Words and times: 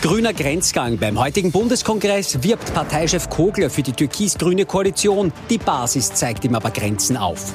Grüner 0.00 0.32
Grenzgang. 0.32 0.96
Beim 0.96 1.18
heutigen 1.18 1.50
Bundeskongress 1.50 2.44
wirbt 2.44 2.72
Parteichef 2.72 3.28
Kogler 3.28 3.68
für 3.68 3.82
die 3.82 3.92
türkis-grüne 3.92 4.64
Koalition. 4.64 5.32
Die 5.50 5.58
Basis 5.58 6.14
zeigt 6.14 6.44
ihm 6.44 6.54
aber 6.54 6.70
Grenzen 6.70 7.16
auf. 7.16 7.52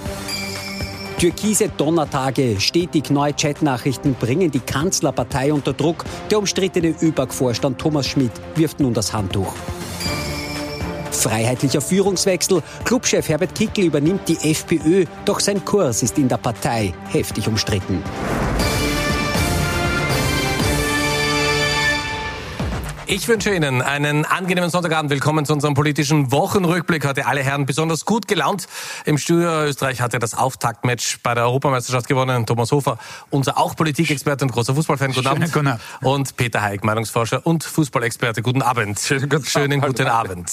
Türkise 1.20 1.70
Donnertage, 1.70 2.60
stetig 2.60 3.10
neue 3.12 3.34
Chatnachrichten 3.34 4.16
bringen 4.16 4.52
die 4.52 4.60
Kanzlerpartei 4.60 5.54
unter 5.54 5.72
Druck. 5.72 6.04
Der 6.32 6.40
umstrittene 6.40 6.94
ÖBAG-Vorstand 7.02 7.80
Thomas 7.80 8.08
Schmidt 8.08 8.34
wirft 8.56 8.82
nun 8.82 8.94
das 8.94 9.14
Handtuch. 9.14 9.54
Freiheitlicher 11.12 11.80
Führungswechsel. 11.80 12.62
Clubchef 12.84 13.30
Herbert 13.30 13.56
Kickl 13.56 13.86
übernimmt 13.86 14.28
die 14.28 14.52
FPÖ, 14.52 15.06
doch 15.24 15.40
sein 15.40 15.64
Kurs 15.64 16.04
ist 16.04 16.18
in 16.18 16.28
der 16.28 16.38
Partei 16.38 16.94
heftig 17.10 17.48
umstritten. 17.48 18.04
Ich 23.06 23.28
wünsche 23.28 23.54
Ihnen 23.54 23.82
einen 23.82 24.24
angenehmen 24.24 24.70
Sonntagabend. 24.70 25.12
Willkommen 25.12 25.46
zu 25.46 25.52
unserem 25.52 25.74
politischen 25.74 26.32
Wochenrückblick. 26.32 27.06
Heute 27.06 27.26
alle 27.26 27.44
Herren 27.44 27.66
besonders 27.66 28.06
gut 28.06 28.30
gelaunt. 28.30 28.68
Im 29.04 29.18
Studio 29.18 29.66
Österreich 29.66 30.00
hatte 30.00 30.20
das 30.20 30.34
Auftaktmatch 30.34 31.20
bei 31.22 31.34
der 31.34 31.44
Europameisterschaft 31.44 32.08
gewonnen. 32.08 32.46
Thomas 32.46 32.72
Hofer, 32.72 32.98
unser 33.30 33.58
auch 33.58 33.76
Politikexperte 33.76 34.46
und 34.46 34.52
großer 34.52 34.74
Fußballfan. 34.74 35.12
Guten 35.12 35.28
Abend. 35.28 35.52
Guten 35.52 35.68
Abend. 35.68 35.82
Und 36.02 36.38
Peter 36.38 36.62
Haig, 36.62 36.86
Meinungsforscher 36.86 37.46
und 37.46 37.66
Fußballexperte. 37.66 38.42
Guten 38.42 38.62
Abend. 38.62 38.98
Schönen 39.02 39.28
guten, 39.28 39.46
Schönen 39.46 39.82
guten 39.82 40.08
Abend. 40.08 40.50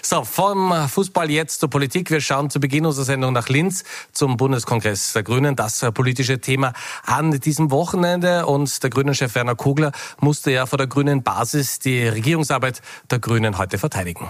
So, 0.00 0.24
vom 0.24 0.88
Fußball 0.88 1.30
jetzt 1.30 1.60
zur 1.60 1.68
Politik. 1.68 2.10
Wir 2.10 2.22
schauen 2.22 2.48
zu 2.48 2.58
Beginn 2.58 2.86
unserer 2.86 3.04
Sendung 3.04 3.34
nach 3.34 3.50
Linz 3.50 3.84
zum 4.12 4.38
Bundeskongress 4.38 5.12
der 5.12 5.24
Grünen. 5.24 5.56
Das 5.56 5.84
politische 5.92 6.40
Thema 6.40 6.72
an 7.04 7.38
diesem 7.38 7.70
Wochenende. 7.70 8.46
Und 8.46 8.82
der 8.82 8.88
Grünen-Chef 8.88 9.34
Werner 9.34 9.56
Kogler 9.56 9.92
musste 10.20 10.50
ja 10.50 10.64
vor 10.64 10.78
der 10.78 10.86
grünen 10.86 11.22
Basis 11.22 11.66
Die 11.84 12.06
Regierungsarbeit 12.06 12.80
der 13.10 13.18
Grünen 13.18 13.58
heute 13.58 13.78
verteidigen. 13.78 14.28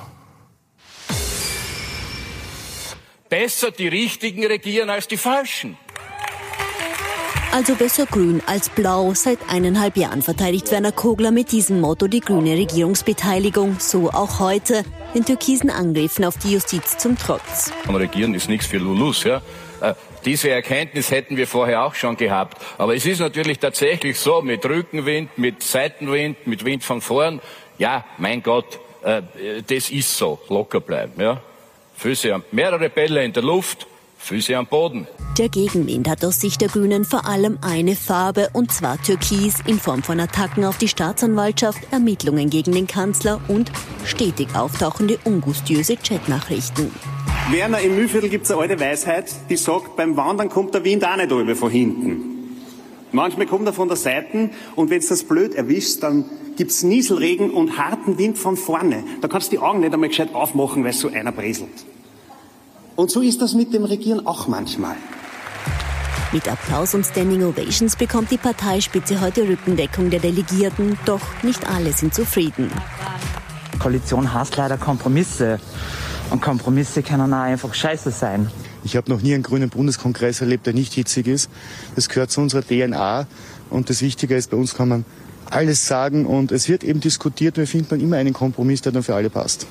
Besser 3.28 3.70
die 3.70 3.88
Richtigen 3.88 4.46
regieren 4.46 4.90
als 4.90 5.08
die 5.08 5.16
Falschen. 5.16 5.76
Also 7.52 7.74
besser 7.74 8.04
grün 8.04 8.42
als 8.44 8.68
blau. 8.68 9.14
Seit 9.14 9.38
eineinhalb 9.48 9.96
Jahren 9.96 10.20
verteidigt 10.20 10.70
Werner 10.70 10.92
Kogler 10.92 11.30
mit 11.30 11.52
diesem 11.52 11.80
Motto 11.80 12.06
die 12.06 12.20
grüne 12.20 12.52
Regierungsbeteiligung. 12.52 13.80
So 13.80 14.10
auch 14.10 14.40
heute. 14.40 14.84
Den 15.14 15.24
türkisen 15.24 15.70
Angriffen 15.70 16.24
auf 16.26 16.36
die 16.36 16.52
Justiz 16.52 16.98
zum 16.98 17.16
Trotz. 17.16 17.72
Und 17.88 17.96
regieren 17.96 18.34
ist 18.34 18.50
nichts 18.50 18.66
für 18.66 18.76
Lulus, 18.76 19.24
ja. 19.24 19.40
Diese 20.26 20.50
Erkenntnis 20.50 21.12
hätten 21.12 21.36
wir 21.36 21.46
vorher 21.46 21.84
auch 21.84 21.94
schon 21.94 22.16
gehabt. 22.16 22.60
Aber 22.78 22.96
es 22.96 23.06
ist 23.06 23.20
natürlich 23.20 23.60
tatsächlich 23.60 24.18
so, 24.18 24.42
mit 24.42 24.66
Rückenwind, 24.66 25.38
mit 25.38 25.62
Seitenwind, 25.62 26.48
mit 26.48 26.64
Wind 26.64 26.82
von 26.82 27.00
vorn, 27.00 27.40
ja, 27.78 28.04
mein 28.18 28.42
Gott, 28.42 28.80
äh, 29.04 29.22
das 29.66 29.90
ist 29.90 30.18
so, 30.18 30.40
locker 30.48 30.80
bleiben, 30.80 31.20
ja. 31.20 31.40
Füße 31.96 32.34
am, 32.34 32.42
mehrere 32.50 32.90
Bälle 32.90 33.24
in 33.24 33.32
der 33.32 33.44
Luft, 33.44 33.86
Füße 34.18 34.56
am 34.56 34.66
Boden. 34.66 35.06
Der 35.38 35.48
Gegenwind 35.48 36.08
hat 36.08 36.24
aus 36.24 36.40
Sicht 36.40 36.60
der 36.60 36.68
Grünen 36.68 37.04
vor 37.04 37.26
allem 37.26 37.58
eine 37.62 37.94
Farbe, 37.94 38.50
und 38.52 38.72
zwar 38.72 39.00
Türkis, 39.00 39.60
in 39.66 39.78
Form 39.78 40.02
von 40.02 40.18
Attacken 40.18 40.64
auf 40.64 40.78
die 40.78 40.88
Staatsanwaltschaft, 40.88 41.78
Ermittlungen 41.92 42.50
gegen 42.50 42.72
den 42.72 42.88
Kanzler 42.88 43.40
und 43.46 43.70
stetig 44.04 44.48
auftauchende 44.54 45.18
ungustiöse 45.24 45.96
Chatnachrichten. 45.96 46.90
Werner, 47.50 47.78
im 47.80 47.94
Mühlviertel 47.94 48.28
gibt 48.28 48.46
es 48.46 48.50
eine 48.50 48.60
alte 48.60 48.80
Weisheit, 48.80 49.32
die 49.48 49.56
sagt, 49.56 49.94
beim 49.94 50.16
Wandern 50.16 50.48
kommt 50.48 50.74
der 50.74 50.82
Wind 50.82 51.06
auch 51.06 51.16
nicht 51.16 51.30
über 51.30 51.54
von 51.54 51.70
hinten. 51.70 52.58
Manchmal 53.12 53.46
kommt 53.46 53.66
er 53.66 53.72
von 53.72 53.86
der 53.86 53.96
Seite 53.96 54.50
und 54.74 54.90
wenn 54.90 54.98
es 54.98 55.06
das 55.06 55.22
blöd 55.22 55.54
erwischt, 55.54 56.02
dann 56.02 56.24
gibt 56.56 56.72
es 56.72 56.82
Nieselregen 56.82 57.52
und 57.52 57.78
harten 57.78 58.18
Wind 58.18 58.36
von 58.36 58.56
vorne. 58.56 59.04
Da 59.20 59.28
kannst 59.28 59.46
du 59.46 59.50
die 59.52 59.58
Augen 59.60 59.78
nicht 59.78 59.94
einmal 59.94 60.08
gescheit 60.08 60.34
aufmachen, 60.34 60.82
weil 60.82 60.92
so 60.92 61.08
einer 61.08 61.30
bräselt. 61.30 61.86
Und 62.96 63.12
so 63.12 63.20
ist 63.20 63.40
das 63.40 63.54
mit 63.54 63.72
dem 63.72 63.84
Regieren 63.84 64.26
auch 64.26 64.48
manchmal. 64.48 64.96
Mit 66.32 66.48
Applaus 66.48 66.94
und 66.94 67.06
Standing 67.06 67.44
Ovations 67.44 67.94
bekommt 67.94 68.32
die 68.32 68.38
Parteispitze 68.38 69.20
heute 69.20 69.48
Rückendeckung 69.48 70.10
der 70.10 70.18
Delegierten, 70.18 70.98
doch 71.04 71.20
nicht 71.44 71.64
alle 71.68 71.92
sind 71.92 72.12
zufrieden. 72.12 72.72
Koalition 73.78 74.34
hasst 74.34 74.56
leider 74.56 74.78
Kompromisse. 74.78 75.60
Und 76.30 76.42
Kompromisse 76.42 77.02
können 77.02 77.32
auch 77.32 77.38
einfach 77.38 77.72
scheiße 77.72 78.10
sein. 78.10 78.50
Ich 78.84 78.96
habe 78.96 79.10
noch 79.10 79.22
nie 79.22 79.34
einen 79.34 79.42
grünen 79.42 79.68
Bundeskongress 79.68 80.40
erlebt, 80.40 80.66
der 80.66 80.74
nicht 80.74 80.92
hitzig 80.92 81.26
ist. 81.26 81.50
Das 81.94 82.08
gehört 82.08 82.30
zu 82.30 82.40
unserer 82.40 82.62
DNA. 82.62 83.26
Und 83.70 83.90
das 83.90 84.02
Wichtige 84.02 84.36
ist, 84.36 84.50
bei 84.50 84.56
uns 84.56 84.74
kann 84.74 84.88
man 84.88 85.04
alles 85.50 85.86
sagen 85.86 86.26
und 86.26 86.52
es 86.52 86.68
wird 86.68 86.84
eben 86.84 87.00
diskutiert. 87.00 87.56
Wir 87.56 87.66
finden 87.66 87.88
dann 87.90 88.00
immer 88.00 88.16
einen 88.16 88.32
Kompromiss, 88.32 88.82
der 88.82 88.92
dann 88.92 89.02
für 89.02 89.14
alle 89.14 89.30
passt. 89.30 89.66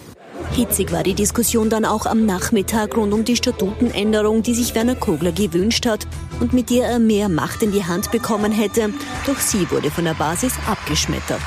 Hitzig 0.51 0.91
war 0.91 1.03
die 1.03 1.13
Diskussion 1.13 1.69
dann 1.69 1.85
auch 1.85 2.05
am 2.05 2.25
Nachmittag 2.25 2.95
rund 2.95 3.13
um 3.13 3.25
die 3.25 3.35
Statutenänderung, 3.35 4.43
die 4.43 4.53
sich 4.53 4.75
Werner 4.75 4.95
Kogler 4.95 5.31
gewünscht 5.31 5.85
hat 5.85 6.07
und 6.39 6.53
mit 6.53 6.69
der 6.69 6.87
er 6.87 6.99
mehr 6.99 7.29
Macht 7.29 7.63
in 7.63 7.71
die 7.71 7.83
Hand 7.83 8.11
bekommen 8.11 8.51
hätte. 8.51 8.91
Doch 9.25 9.39
sie 9.39 9.69
wurde 9.71 9.91
von 9.91 10.05
der 10.05 10.13
Basis 10.13 10.53
abgeschmettert. 10.67 11.41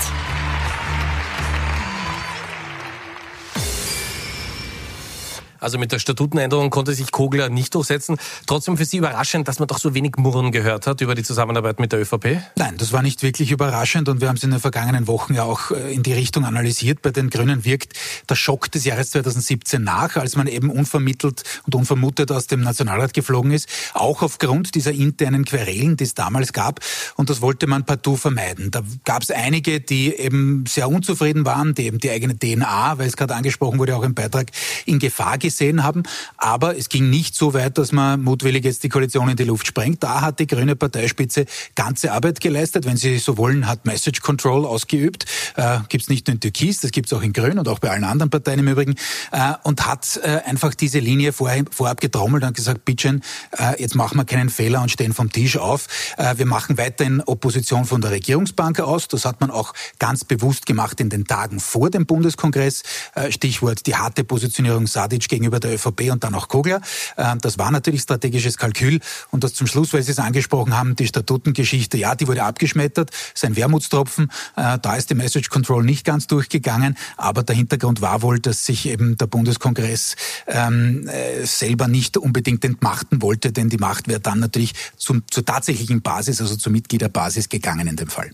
Also 5.61 5.79
mit 5.79 5.93
der 5.93 5.99
Statutenänderung 5.99 6.71
konnte 6.71 6.95
sich 6.95 7.11
Kogler 7.11 7.49
nicht 7.49 7.75
durchsetzen. 7.75 8.17
Trotzdem 8.47 8.77
für 8.77 8.85
Sie 8.85 8.99
überraschend, 8.99 9.49
dass 9.49 9.59
man 9.59 9.69
doch 9.69 9.79
so 9.79 9.95
wenig 9.95 10.17
Murren 10.17 10.53
gehört 10.53 10.87
hat 10.87 11.01
über 11.01 11.15
die 11.15 11.23
Zusammenarbeit 11.23 11.81
mit 11.81 11.93
der 11.93 12.01
ÖVP? 12.01 12.41
Nein, 12.57 12.77
das 12.77 12.93
war 12.93 13.03
nicht 13.03 13.23
wirklich 13.23 13.51
überraschend 13.51 14.09
und 14.09 14.21
wir 14.21 14.29
haben 14.29 14.37
es 14.37 14.43
in 14.43 14.51
den 14.51 14.61
vergangenen 14.61 15.07
Wochen 15.07 15.35
ja 15.35 15.45
auch 15.45 15.71
äh, 15.71 15.93
in 15.93 16.03
die 16.03 16.13
Richtung 16.13 16.45
analysiert. 16.45 17.03
Bei 17.03 17.11
den 17.11 17.31
Grünen 17.31 17.65
wirkt 17.65 17.95
der 18.29 18.35
Schock 18.35 18.71
des 18.71 18.85
Jahres 18.85 19.11
2017 19.11 19.83
nach, 19.83 20.17
als 20.17 20.37
man 20.37 20.47
eben 20.47 20.71
unvermittelt 20.71 21.43
und 21.67 21.75
unvermutet 21.75 22.31
aus 22.31 22.47
dem 22.47 22.61
Nationalrat 22.61 23.15
geflogen 23.15 23.53
ist, 23.53 23.69
auch 23.95 24.23
aufgrund 24.23 24.75
dieser 24.75 24.93
internen 24.93 25.45
Querelen, 25.45 25.97
die 25.97 26.05
es 26.05 26.15
damals 26.15 26.53
gab. 26.53 26.81
Und 27.17 27.31
das 27.31 27.41
wollte 27.41 27.67
man 27.67 27.85
partout 27.85 28.17
vermeiden. 28.17 28.71
Da 28.71 28.83
gab 29.05 29.23
es 29.23 29.31
einige, 29.31 29.81
die 29.81 30.15
eben 30.15 30.65
sehr 30.67 30.89
unzufrieden 30.89 31.45
waren, 31.45 31.75
die 31.75 31.87
eben 31.87 31.99
die 31.99 32.11
eigene 32.11 32.39
DNA, 32.39 32.99
weil 32.99 33.09
es 33.09 33.17
gerade 33.17 33.35
angesprochen 33.35 33.79
wurde, 33.79 33.97
auch 33.97 34.03
im 34.03 34.15
Beitrag 34.15 34.51
in 34.87 34.99
Gefahr 34.99 35.39
gesehen 35.51 35.83
haben. 35.83 36.03
Aber 36.37 36.77
es 36.77 36.89
ging 36.89 37.11
nicht 37.11 37.35
so 37.35 37.55
weit, 37.55 37.79
dass 37.79 37.93
man 37.93 38.23
mutwillig 38.23 38.65
jetzt 38.65 38.83
die 38.83 38.89
Koalition 38.89 39.29
in 39.29 39.37
die 39.37 39.45
Luft 39.45 39.67
sprengt. 39.67 40.03
Da 40.03 40.21
hat 40.21 40.39
die 40.39 40.47
grüne 40.47 40.77
Parteispitze 40.77 41.47
ganze 41.75 42.13
Arbeit 42.13 42.41
geleistet. 42.41 42.87
Wenn 42.87 42.97
Sie 42.97 43.19
so 43.19 43.37
wollen, 43.37 43.67
hat 43.67 43.85
Message 43.85 44.21
Control 44.21 44.65
ausgeübt. 44.65 45.25
Äh, 45.57 45.79
gibt 45.89 46.03
es 46.03 46.09
nicht 46.09 46.27
nur 46.27 46.35
in 46.35 46.41
Türkis, 46.41 46.81
das 46.81 46.91
gibt 46.91 47.07
es 47.07 47.13
auch 47.13 47.23
in 47.23 47.33
Grün 47.33 47.59
und 47.59 47.69
auch 47.69 47.79
bei 47.79 47.91
allen 47.91 48.05
anderen 48.05 48.31
Parteien 48.31 48.61
im 48.61 48.69
Übrigen. 48.69 48.95
Äh, 49.33 49.55
und 49.65 49.87
hat 49.87 50.21
äh, 50.23 50.41
einfach 50.47 50.75
diese 50.75 50.99
Linie 50.99 51.33
vorher, 51.33 51.65
vorab 51.71 52.01
getrommelt 52.01 52.45
und 52.45 52.55
gesagt, 52.55 52.85
bitteschön, 52.85 53.23
äh, 53.59 53.81
jetzt 53.81 53.95
machen 53.95 54.17
wir 54.17 54.25
keinen 54.25 54.51
Fehler 54.51 54.83
und 54.83 54.91
stehen 54.91 55.13
vom 55.13 55.31
Tisch 55.33 55.57
auf. 55.57 55.87
Äh, 56.17 56.39
wir 56.39 56.47
machen 56.47 56.79
weiterhin 56.79 57.21
Opposition 57.23 57.85
von 57.85 58.01
der 58.01 58.11
Regierungsbank 58.11 58.81
aus. 58.81 59.09
Das 59.09 59.25
hat 59.25 59.41
man 59.41 59.51
auch 59.51 59.75
ganz 59.99 60.25
bewusst 60.25 60.67
gemacht 60.67 61.01
in 61.01 61.09
den 61.09 61.27
Tagen 61.27 61.61
vor 61.61 61.91
dem 61.91 62.07
Bundeskongress. 62.07 62.83
Äh, 63.15 63.33
Stichwort 63.33 63.87
die 63.87 63.97
harte 63.97 64.25
Positionierung 64.25 64.87
Sadic 64.87 65.29
gegenüber 65.38 65.60
der 65.60 65.75
ÖVP 65.75 66.10
und 66.10 66.25
dann 66.25 66.34
auch 66.34 66.49
Kogler. 66.49 66.81
Äh, 67.16 67.37
das 67.41 67.59
war 67.59 67.71
natürlich 67.71 68.03
strategisches 68.03 68.59
Kalkül. 68.59 69.00
Und 69.31 69.44
das 69.44 69.54
zum 69.54 69.66
Schluss, 69.66 69.93
weil 69.93 70.03
Sie 70.03 70.12
es 70.12 70.19
angesprochen 70.19 70.76
haben, 70.76 70.97
die 70.97 71.06
Statutengeschichte, 71.06 71.97
ja, 71.97 72.15
die 72.15 72.26
wurde 72.26 72.43
abgeschmettert. 72.43 73.10
Sein 73.34 73.56
Wermutstropfen. 73.56 74.31
Äh, 74.56 74.78
da 74.78 74.97
ist 74.97 75.10
die 75.10 75.15
Message 75.15 75.49
Control 75.49 75.84
nicht 75.84 76.04
ganz 76.04 76.26
durchgegangen. 76.26 76.97
Aber 77.16 77.43
der 77.43 77.56
Hintergrund 77.56 78.00
war 78.00 78.22
wohl, 78.22 78.41
dass 78.41 78.66
sich 78.66 78.87
eben 78.87 79.16
der 79.16 79.26
Bundeskongress 79.26 80.16
ähm, 80.47 81.09
äh, 81.09 81.44
selber 81.47 81.88
nicht 81.88 82.16
unbedingt 82.16 82.65
entmachten 82.65 83.22
wollte, 83.22 83.53
denn 83.53 83.69
die 83.69 83.78
Macht 83.78 84.09
wäre 84.09 84.20
dann 84.20 84.41
natürlich 84.41 84.75
zum, 84.97 85.22
zur 85.31 85.44
tatsächlichen 85.44 86.03
Basis, 86.03 86.41
also 86.41 86.56
zur 86.56 86.72
Mitgliederbasis 86.72 87.49
gegangen 87.49 87.87
in 87.87 87.97
dem 87.97 88.09
Fall. 88.09 88.31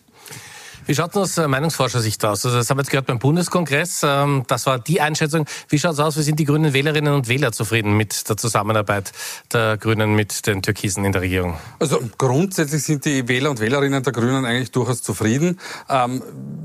Wie 0.87 0.95
schaut 0.95 1.11
es 1.11 1.17
aus 1.17 1.39
äh, 1.39 1.49
Meinungsforschersicht 1.49 2.23
aus? 2.27 2.45
Also 2.45 2.59
das 2.59 2.69
haben 2.69 2.77
wir 2.77 2.83
jetzt 2.83 2.91
gehört 2.91 3.07
beim 3.07 3.19
Bundeskongress. 3.19 4.03
Ähm, 4.05 4.45
das 4.49 4.67
war 4.67 4.79
die 4.79 5.01
Einschätzung. 5.01 5.47
Wie 5.69 5.79
schaut 5.79 5.95
es 5.95 6.01
aus? 6.01 6.19
Wie 6.19 6.23
sind 6.23 6.39
die 6.39 6.45
grünen 6.45 6.75
Wählerinnen 6.75 7.15
und 7.15 7.29
Wähler 7.29 7.53
zufrieden 7.53 7.97
mit 7.97 8.29
der 8.29 8.37
Zusammenarbeit 8.37 9.13
der 9.51 9.79
Grünen 9.79 10.15
mit 10.15 10.47
den 10.47 10.61
Türkisen 10.61 11.07
in 11.07 11.13
der 11.13 11.23
Regierung? 11.23 11.57
Also 11.79 12.01
grundsätzlich 12.19 12.83
sind 12.83 13.07
die 13.07 13.27
Wähler 13.29 13.51
und 13.51 13.61
Wählerinnen 13.61 14.03
der 14.03 14.13
Grünen 14.13 14.45
eigentlich 14.45 14.73
durchaus 14.73 15.03
zufrieden. 15.03 15.59
Ähm, 15.89 16.23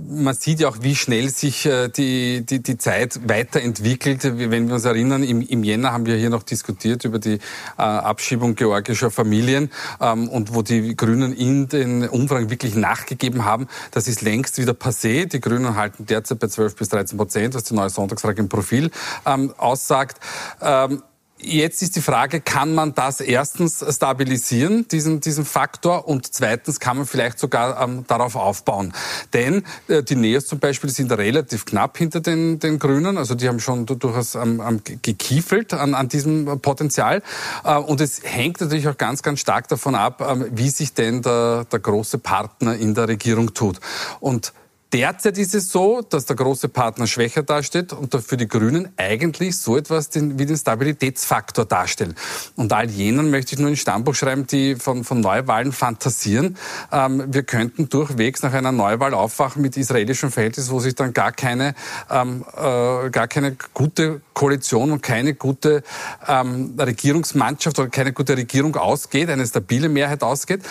man 0.10 0.36
sieht 0.36 0.60
ja 0.60 0.68
auch, 0.68 0.78
wie 0.82 0.96
schnell 0.96 1.30
sich 1.30 1.66
äh, 1.66 1.88
die, 1.88 2.46
die, 2.46 2.62
die 2.62 2.78
Zeit 2.78 3.22
weiterentwickelt. 3.26 4.24
Wenn 4.24 4.68
wir 4.68 4.76
uns 4.76 4.84
erinnern, 4.84 5.24
im, 5.24 5.42
im 5.42 5.64
Jänner 5.64 5.94
haben 5.94 6.06
wir 6.06 6.18
hier 6.18 6.30
noch 6.30 6.44
diskutiert 6.44 7.06
über 7.06 7.20
die 7.20 7.36
äh, 7.36 7.82
Abschiebung 7.82 8.56
georgischer 8.56 9.12
Familien 9.12 9.72
ähm, 10.02 10.28
und 10.28 10.54
wo 10.54 10.62
die 10.62 10.98
Grünen 10.98 11.32
in 11.32 11.70
den 11.70 12.10
Umfragen 12.10 12.50
wirklich 12.50 12.76
nachgegeben 12.76 13.46
haben. 13.46 13.68
Das 13.92 14.09
ist 14.10 14.22
längst 14.22 14.58
wieder 14.58 14.74
passé. 14.74 15.26
Die 15.26 15.40
Grünen 15.40 15.76
halten 15.76 16.06
derzeit 16.06 16.40
bei 16.40 16.48
12 16.48 16.76
bis 16.76 16.90
13 16.90 17.18
Prozent, 17.18 17.54
was 17.54 17.64
die 17.64 17.74
neue 17.74 17.90
Sonntagsfrage 17.90 18.42
im 18.42 18.50
Profil 18.50 18.92
ähm, 19.26 19.54
aussagt. 19.58 20.20
Ähm, 20.62 21.04
Jetzt 21.42 21.82
ist 21.82 21.96
die 21.96 22.02
Frage, 22.02 22.42
kann 22.42 22.76
man 22.76 22.94
das 22.94 23.22
erstens 23.22 23.84
stabilisieren, 23.96 24.88
diesen, 24.90 25.22
diesen 25.22 25.46
Faktor, 25.46 26.06
und 26.06 26.34
zweitens 26.34 26.82
kann 26.82 26.98
man 26.98 27.06
vielleicht 27.06 27.40
sogar 27.40 27.82
ähm, 27.82 28.04
darauf 28.08 28.36
aufbauen. 28.36 28.94
Denn 29.32 29.64
äh, 29.88 30.04
die 30.04 30.18
Neos 30.18 30.48
zum 30.48 30.60
Beispiel 30.60 30.90
sind 30.90 31.14
relativ 31.14 31.64
knapp 31.64 31.98
hinter 31.98 32.20
den, 32.20 32.60
den 32.60 32.78
Grünen, 32.78 33.18
also 33.18 33.36
die 33.36 33.48
haben 33.48 33.62
schon 33.62 33.86
durchaus 33.86 34.36
ähm, 34.36 34.82
gekiefelt 35.02 35.74
an, 35.74 35.94
an 35.94 36.10
diesem 36.10 36.60
Potenzial. 36.60 37.24
Äh, 37.64 37.78
und 37.78 38.02
es 38.02 38.22
hängt 38.24 38.60
natürlich 38.60 38.90
auch 38.90 38.98
ganz, 38.98 39.24
ganz 39.24 39.40
stark 39.40 39.70
davon 39.70 39.96
ab, 39.96 40.22
ähm, 40.30 40.46
wie 40.52 40.70
sich 40.70 40.94
denn 40.94 41.22
der, 41.22 41.66
der 41.72 41.80
große 41.80 42.18
Partner 42.18 42.76
in 42.76 42.96
der 42.96 43.08
Regierung 43.08 43.54
tut. 43.54 43.80
Und 44.20 44.52
Derzeit 44.92 45.38
ist 45.38 45.54
es 45.54 45.72
so, 45.72 46.02
dass 46.02 46.26
der 46.26 46.36
große 46.36 46.68
Partner 46.68 47.06
schwächer 47.06 47.44
dasteht 47.44 47.94
und 47.94 48.16
für 48.24 48.38
die 48.38 48.48
Grünen 48.48 48.90
eigentlich 48.98 49.56
so 49.56 49.78
etwas 49.78 50.10
wie 50.16 50.46
den 50.48 50.58
Stabilitätsfaktor 50.58 51.66
darstellen. 51.66 52.16
Und 52.56 52.74
all 52.74 52.90
jenen 52.90 53.30
möchte 53.30 53.54
ich 53.54 53.60
nur 53.60 53.70
ein 53.70 53.76
Stammbuch 53.76 54.16
schreiben, 54.16 54.48
die 54.48 54.78
von, 54.78 55.04
von 55.04 55.20
Neuwahlen 55.20 55.74
fantasieren. 55.74 56.58
Ähm, 56.92 57.24
wir 57.28 57.44
könnten 57.44 57.88
durchwegs 57.90 58.42
nach 58.42 58.54
einer 58.54 58.72
Neuwahl 58.72 59.14
aufwachen 59.14 59.62
mit 59.62 59.78
israelischen 59.78 60.32
Verhältnissen, 60.32 60.72
wo 60.72 60.80
sich 60.80 60.96
dann 60.96 61.14
gar 61.14 61.34
keine, 61.34 61.76
ähm, 62.10 62.44
äh, 62.58 63.12
gar 63.12 63.28
keine 63.28 63.58
gute 63.76 64.22
Koalition 64.34 64.92
und 64.92 65.04
keine 65.04 65.36
gute 65.36 65.84
ähm, 66.28 66.74
Regierungsmannschaft 66.80 67.78
oder 67.78 67.90
keine 67.90 68.12
gute 68.12 68.36
Regierung 68.36 68.76
ausgeht, 68.76 69.30
eine 69.30 69.46
stabile 69.46 69.88
Mehrheit 69.88 70.24
ausgeht. 70.24 70.62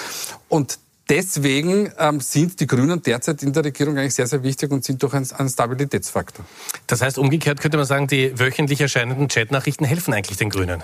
Und 0.49 0.81
Deswegen 1.09 1.91
ähm, 1.99 2.21
sind 2.21 2.61
die 2.61 2.67
Grünen 2.67 3.03
derzeit 3.03 3.43
in 3.43 3.53
der 3.53 3.65
Regierung 3.65 3.97
eigentlich 3.97 4.15
sehr, 4.15 4.27
sehr 4.27 4.43
wichtig 4.43 4.71
und 4.71 4.85
sind 4.85 5.03
doch 5.03 5.15
ein, 5.15 5.27
ein 5.37 5.49
Stabilitätsfaktor. 5.49 6.45
Das 6.87 7.01
heißt, 7.01 7.19
umgekehrt 7.19 7.61
könnte 7.61 7.79
man 7.79 7.87
sagen, 7.87 8.07
die 8.09 8.39
wöchentlich 8.39 8.81
erscheinenden 8.81 9.29
Chatnachrichten 9.29 9.87
helfen 9.87 10.13
eigentlich 10.13 10.37
den 10.37 10.51
Grünen. 10.51 10.83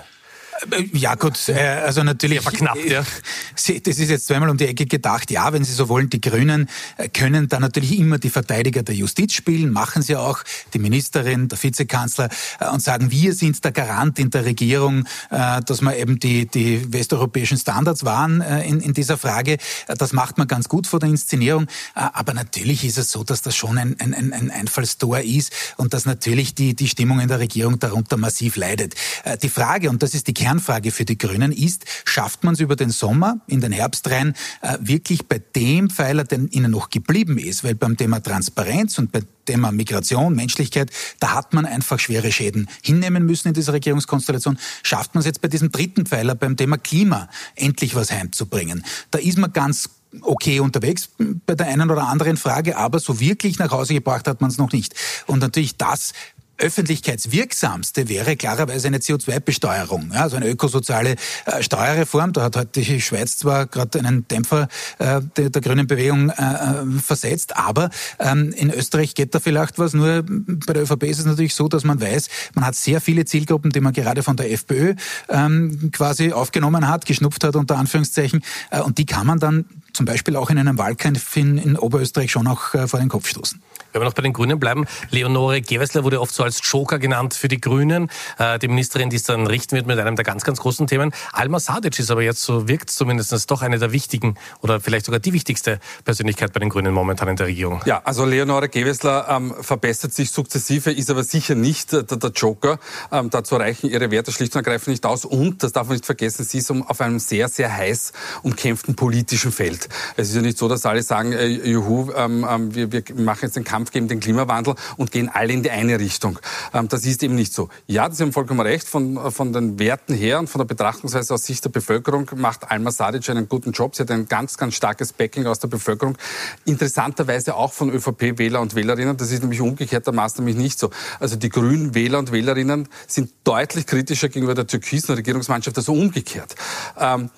Äh, 0.71 0.83
ja 0.93 1.15
gut, 1.15 1.49
äh, 1.49 1.53
also 1.59 2.03
natürlich. 2.03 2.37
Ja, 2.37 2.41
verknappt, 2.41 2.85
ja. 2.85 3.03
Das 3.03 3.97
ist 3.97 4.09
jetzt 4.09 4.27
zweimal 4.27 4.49
um 4.49 4.57
die 4.57 4.67
Ecke 4.67 4.85
gedacht. 4.85 5.31
Ja, 5.31 5.51
wenn 5.53 5.63
Sie 5.63 5.73
so 5.73 5.89
wollen, 5.89 6.09
die 6.09 6.21
Grünen 6.21 6.69
äh, 6.97 7.09
können 7.09 7.47
da 7.47 7.59
natürlich 7.59 7.97
immer 7.97 8.17
die 8.19 8.29
Verteidiger 8.29 8.83
der 8.83 8.95
Justiz 8.95 9.33
spielen, 9.33 9.71
machen 9.71 10.01
sie 10.01 10.15
auch, 10.15 10.39
die 10.73 10.79
Ministerin, 10.79 11.47
der 11.47 11.61
Vizekanzler, 11.61 12.29
und 12.71 12.81
sagen, 12.81 13.11
wir 13.11 13.33
sind 13.33 13.63
der 13.63 13.71
Garant 13.71 14.19
in 14.19 14.29
der 14.29 14.45
Regierung, 14.45 15.05
dass 15.29 15.81
wir 15.81 15.97
eben 15.97 16.19
die, 16.19 16.45
die 16.45 16.93
westeuropäischen 16.93 17.57
Standards 17.57 18.05
waren 18.05 18.41
in, 18.41 18.79
in 18.81 18.93
dieser 18.93 19.17
Frage. 19.17 19.57
Das 19.87 20.13
macht 20.13 20.37
man 20.37 20.47
ganz 20.47 20.69
gut 20.69 20.87
vor 20.87 20.99
der 20.99 21.09
Inszenierung. 21.09 21.67
Aber 21.93 22.33
natürlich 22.33 22.83
ist 22.83 22.97
es 22.97 23.11
so, 23.11 23.23
dass 23.23 23.41
das 23.41 23.55
schon 23.55 23.77
ein, 23.77 23.95
ein, 23.99 24.33
ein 24.33 24.51
Einfallstor 24.51 25.19
ist 25.19 25.51
und 25.77 25.93
dass 25.93 26.05
natürlich 26.05 26.55
die, 26.55 26.75
die 26.75 26.87
Stimmung 26.87 27.19
in 27.19 27.27
der 27.27 27.39
Regierung 27.39 27.79
darunter 27.79 28.17
massiv 28.17 28.55
leidet. 28.55 28.95
Die 29.41 29.49
Frage, 29.49 29.89
und 29.89 30.03
das 30.03 30.13
ist 30.13 30.27
die 30.27 30.33
Kernfrage 30.55 30.91
für 30.91 31.03
die 31.03 31.17
Grünen 31.17 31.51
ist, 31.51 31.83
schafft 32.05 32.45
man 32.45 32.53
es 32.53 32.61
über 32.61 32.77
den 32.77 32.89
Sommer, 32.89 33.41
in 33.47 33.59
den 33.59 33.73
Herbst 33.73 34.09
rein, 34.09 34.33
äh, 34.61 34.77
wirklich 34.79 35.27
bei 35.27 35.39
dem 35.39 35.89
Pfeiler, 35.89 36.23
der 36.23 36.39
ihnen 36.51 36.71
noch 36.71 36.89
geblieben 36.89 37.37
ist, 37.37 37.65
weil 37.65 37.75
beim 37.75 37.97
Thema 37.97 38.21
Transparenz 38.21 38.97
und 38.97 39.11
bei 39.11 39.21
Thema 39.45 39.71
Migration, 39.71 40.33
Menschlichkeit, 40.33 40.91
da 41.19 41.33
hat 41.33 41.53
man 41.53 41.65
einfach 41.65 41.99
schwere 41.99 42.31
Schäden 42.31 42.69
hinnehmen 42.81 43.25
müssen 43.25 43.49
in 43.49 43.53
dieser 43.53 43.73
Regierungskonstellation. 43.73 44.57
Schafft 44.81 45.13
man 45.13 45.19
es 45.19 45.25
jetzt 45.25 45.41
bei 45.41 45.49
diesem 45.49 45.71
dritten 45.71 46.05
Pfeiler, 46.05 46.35
beim 46.35 46.55
Thema 46.55 46.77
Klima, 46.77 47.29
endlich 47.55 47.93
was 47.95 48.11
heimzubringen? 48.11 48.85
Da 49.11 49.19
ist 49.19 49.37
man 49.37 49.51
ganz 49.51 49.89
okay 50.21 50.61
unterwegs 50.61 51.09
bei 51.45 51.55
der 51.55 51.67
einen 51.67 51.91
oder 51.91 52.07
anderen 52.07 52.37
Frage, 52.37 52.77
aber 52.77 52.99
so 52.99 53.19
wirklich 53.19 53.59
nach 53.59 53.71
Hause 53.71 53.93
gebracht 53.93 54.27
hat 54.27 54.39
man 54.39 54.49
es 54.49 54.57
noch 54.57 54.71
nicht. 54.71 54.95
Und 55.27 55.39
natürlich 55.39 55.75
das 55.77 56.13
öffentlichkeitswirksamste 56.57 58.07
wäre 58.09 58.35
klarerweise 58.35 58.87
eine 58.87 58.99
CO2-Besteuerung, 58.99 60.11
ja, 60.13 60.21
also 60.21 60.37
eine 60.37 60.49
ökosoziale 60.49 61.15
äh, 61.45 61.61
Steuerreform. 61.61 62.33
Da 62.33 62.43
hat 62.43 62.55
heute 62.55 62.81
die 62.81 63.01
Schweiz 63.01 63.37
zwar 63.37 63.65
gerade 63.65 63.99
einen 63.99 64.27
Dämpfer 64.27 64.67
äh, 64.99 65.21
der, 65.35 65.49
der, 65.49 65.61
grünen 65.61 65.87
Bewegung 65.87 66.29
äh, 66.29 66.33
äh, 66.33 66.99
versetzt, 67.01 67.57
aber 67.57 67.89
ähm, 68.19 68.53
in 68.53 68.71
Österreich 68.71 69.15
geht 69.15 69.35
da 69.35 69.39
vielleicht 69.39 69.79
was. 69.79 69.93
Nur 69.93 70.23
bei 70.23 70.73
der 70.73 70.83
ÖVP 70.83 71.03
ist 71.03 71.19
es 71.19 71.25
natürlich 71.25 71.55
so, 71.55 71.67
dass 71.67 71.83
man 71.83 71.99
weiß, 71.99 72.29
man 72.53 72.65
hat 72.65 72.75
sehr 72.75 73.01
viele 73.01 73.25
Zielgruppen, 73.25 73.71
die 73.71 73.81
man 73.81 73.93
gerade 73.93 74.23
von 74.23 74.37
der 74.37 74.51
FPÖ 74.51 74.95
ähm, 75.29 75.91
quasi 75.91 76.31
aufgenommen 76.31 76.87
hat, 76.87 77.05
geschnupft 77.05 77.43
hat 77.43 77.55
unter 77.55 77.77
Anführungszeichen, 77.77 78.43
äh, 78.71 78.81
und 78.81 78.97
die 78.97 79.05
kann 79.05 79.27
man 79.27 79.39
dann 79.39 79.65
zum 79.95 80.05
Beispiel 80.05 80.35
auch 80.35 80.49
in 80.49 80.57
einem 80.57 80.77
Wahlkampf 80.77 81.37
in, 81.37 81.57
in 81.57 81.77
Oberösterreich 81.77 82.31
schon 82.31 82.47
auch 82.47 82.73
äh, 82.73 82.87
vor 82.87 82.99
den 82.99 83.09
Kopf 83.09 83.27
stoßen. 83.27 83.61
Wenn 83.91 84.01
wir 84.01 84.05
noch 84.05 84.13
bei 84.13 84.21
den 84.21 84.33
Grünen 84.33 84.59
bleiben, 84.59 84.85
Leonore 85.09 85.61
Gewessler 85.61 86.03
wurde 86.03 86.19
oft 86.19 86.35
so 86.35 86.43
als 86.43 86.59
Joker 86.63 86.99
genannt 86.99 87.33
für 87.33 87.47
die 87.47 87.61
Grünen, 87.61 88.09
äh, 88.37 88.59
die 88.59 88.67
Ministerin, 88.67 89.09
die 89.09 89.15
es 89.15 89.23
dann 89.23 89.47
richten 89.47 89.75
wird 89.77 89.87
mit 89.87 89.97
einem 89.97 90.17
der 90.17 90.25
ganz, 90.25 90.43
ganz 90.43 90.59
großen 90.59 90.85
Themen. 90.87 91.13
Alma 91.31 91.59
Sadic 91.59 91.97
ist 91.97 92.11
aber 92.11 92.21
jetzt, 92.21 92.43
so 92.43 92.67
wirkt 92.67 92.89
zumindest, 92.89 93.49
doch 93.49 93.61
eine 93.61 93.79
der 93.79 93.93
wichtigen 93.93 94.35
oder 94.61 94.81
vielleicht 94.81 95.05
sogar 95.05 95.21
die 95.21 95.31
wichtigste 95.31 95.79
Persönlichkeit 96.03 96.51
bei 96.51 96.59
den 96.59 96.69
Grünen 96.69 96.93
momentan 96.93 97.29
in 97.29 97.37
der 97.37 97.47
Regierung. 97.47 97.81
Ja, 97.85 98.01
also 98.03 98.25
Leonore 98.25 98.67
Gewessler 98.67 99.27
ähm, 99.29 99.55
verbessert 99.61 100.13
sich 100.13 100.29
sukzessive, 100.29 100.91
ist 100.91 101.09
aber 101.09 101.23
sicher 101.23 101.55
nicht 101.55 101.93
äh, 101.93 102.03
der, 102.03 102.17
der, 102.17 102.31
Joker. 102.31 102.79
Ähm, 103.11 103.29
dazu 103.29 103.55
reichen 103.55 103.89
ihre 103.89 104.11
Werte 104.11 104.33
schlicht 104.33 104.55
und 104.55 104.65
ergreifend 104.65 104.89
nicht 104.89 105.05
aus. 105.05 105.23
Und, 105.23 105.63
das 105.63 105.71
darf 105.71 105.87
man 105.87 105.95
nicht 105.95 106.05
vergessen, 106.05 106.43
sie 106.43 106.57
ist 106.57 106.69
um, 106.69 106.83
auf 106.83 106.99
einem 106.99 107.19
sehr, 107.19 107.47
sehr 107.47 107.71
heiß 107.73 108.11
umkämpften 108.43 108.95
politischen 108.95 109.53
Feld. 109.53 109.84
Es 110.15 110.29
ist 110.29 110.35
ja 110.35 110.41
nicht 110.41 110.57
so, 110.57 110.67
dass 110.67 110.85
alle 110.85 111.03
sagen, 111.03 111.33
äh, 111.33 111.47
juhu, 111.47 112.11
ähm, 112.15 112.45
ähm 112.49 112.75
wir, 112.75 112.91
wir 112.91 113.03
machen 113.15 113.39
jetzt 113.43 113.55
den 113.55 113.63
Kampf 113.63 113.91
gegen 113.91 114.07
den 114.07 114.19
Klimawandel 114.19 114.75
und 114.97 115.11
gehen 115.11 115.29
alle 115.33 115.53
in 115.53 115.63
die 115.63 115.71
eine 115.71 115.99
Richtung. 115.99 116.39
Ähm, 116.73 116.87
das 116.87 117.05
ist 117.05 117.23
eben 117.23 117.35
nicht 117.35 117.53
so. 117.53 117.69
Ja, 117.87 118.09
Sie 118.11 118.23
haben 118.23 118.33
vollkommen 118.33 118.61
recht, 118.61 118.87
von, 118.87 119.31
von 119.31 119.53
den 119.53 119.79
Werten 119.79 120.13
her 120.13 120.39
und 120.39 120.49
von 120.49 120.59
der 120.59 120.65
Betrachtungsweise 120.65 121.33
aus 121.33 121.43
Sicht 121.43 121.65
der 121.65 121.69
Bevölkerung 121.69 122.29
macht 122.35 122.69
Alma 122.71 122.91
Sadic 122.91 123.29
einen 123.29 123.49
guten 123.49 123.71
Job. 123.71 123.95
Sie 123.95 124.03
hat 124.03 124.11
ein 124.11 124.27
ganz, 124.27 124.57
ganz 124.57 124.75
starkes 124.75 125.13
Backing 125.13 125.45
aus 125.47 125.59
der 125.59 125.67
Bevölkerung. 125.67 126.17
Interessanterweise 126.65 127.55
auch 127.55 127.73
von 127.73 127.89
ÖVP-Wähler 127.89 128.61
und 128.61 128.75
Wählerinnen. 128.75 129.17
Das 129.17 129.31
ist 129.31 129.41
nämlich 129.41 129.61
umgekehrtermaßen 129.61 130.43
nämlich 130.43 130.61
nicht 130.61 130.79
so. 130.79 130.89
Also 131.19 131.35
die 131.35 131.49
grünen 131.49 131.95
Wähler 131.95 132.19
und 132.19 132.31
Wählerinnen 132.31 132.87
sind 133.07 133.31
deutlich 133.43 133.85
kritischer 133.85 134.29
gegenüber 134.29 134.55
der 134.55 134.67
türkisen 134.67 135.15
Regierungsmannschaft, 135.15 135.77
also 135.77 135.93
umgekehrt. 135.93 136.55
Ähm, 136.97 137.29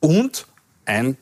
und 0.00 0.46
ein 0.84 1.16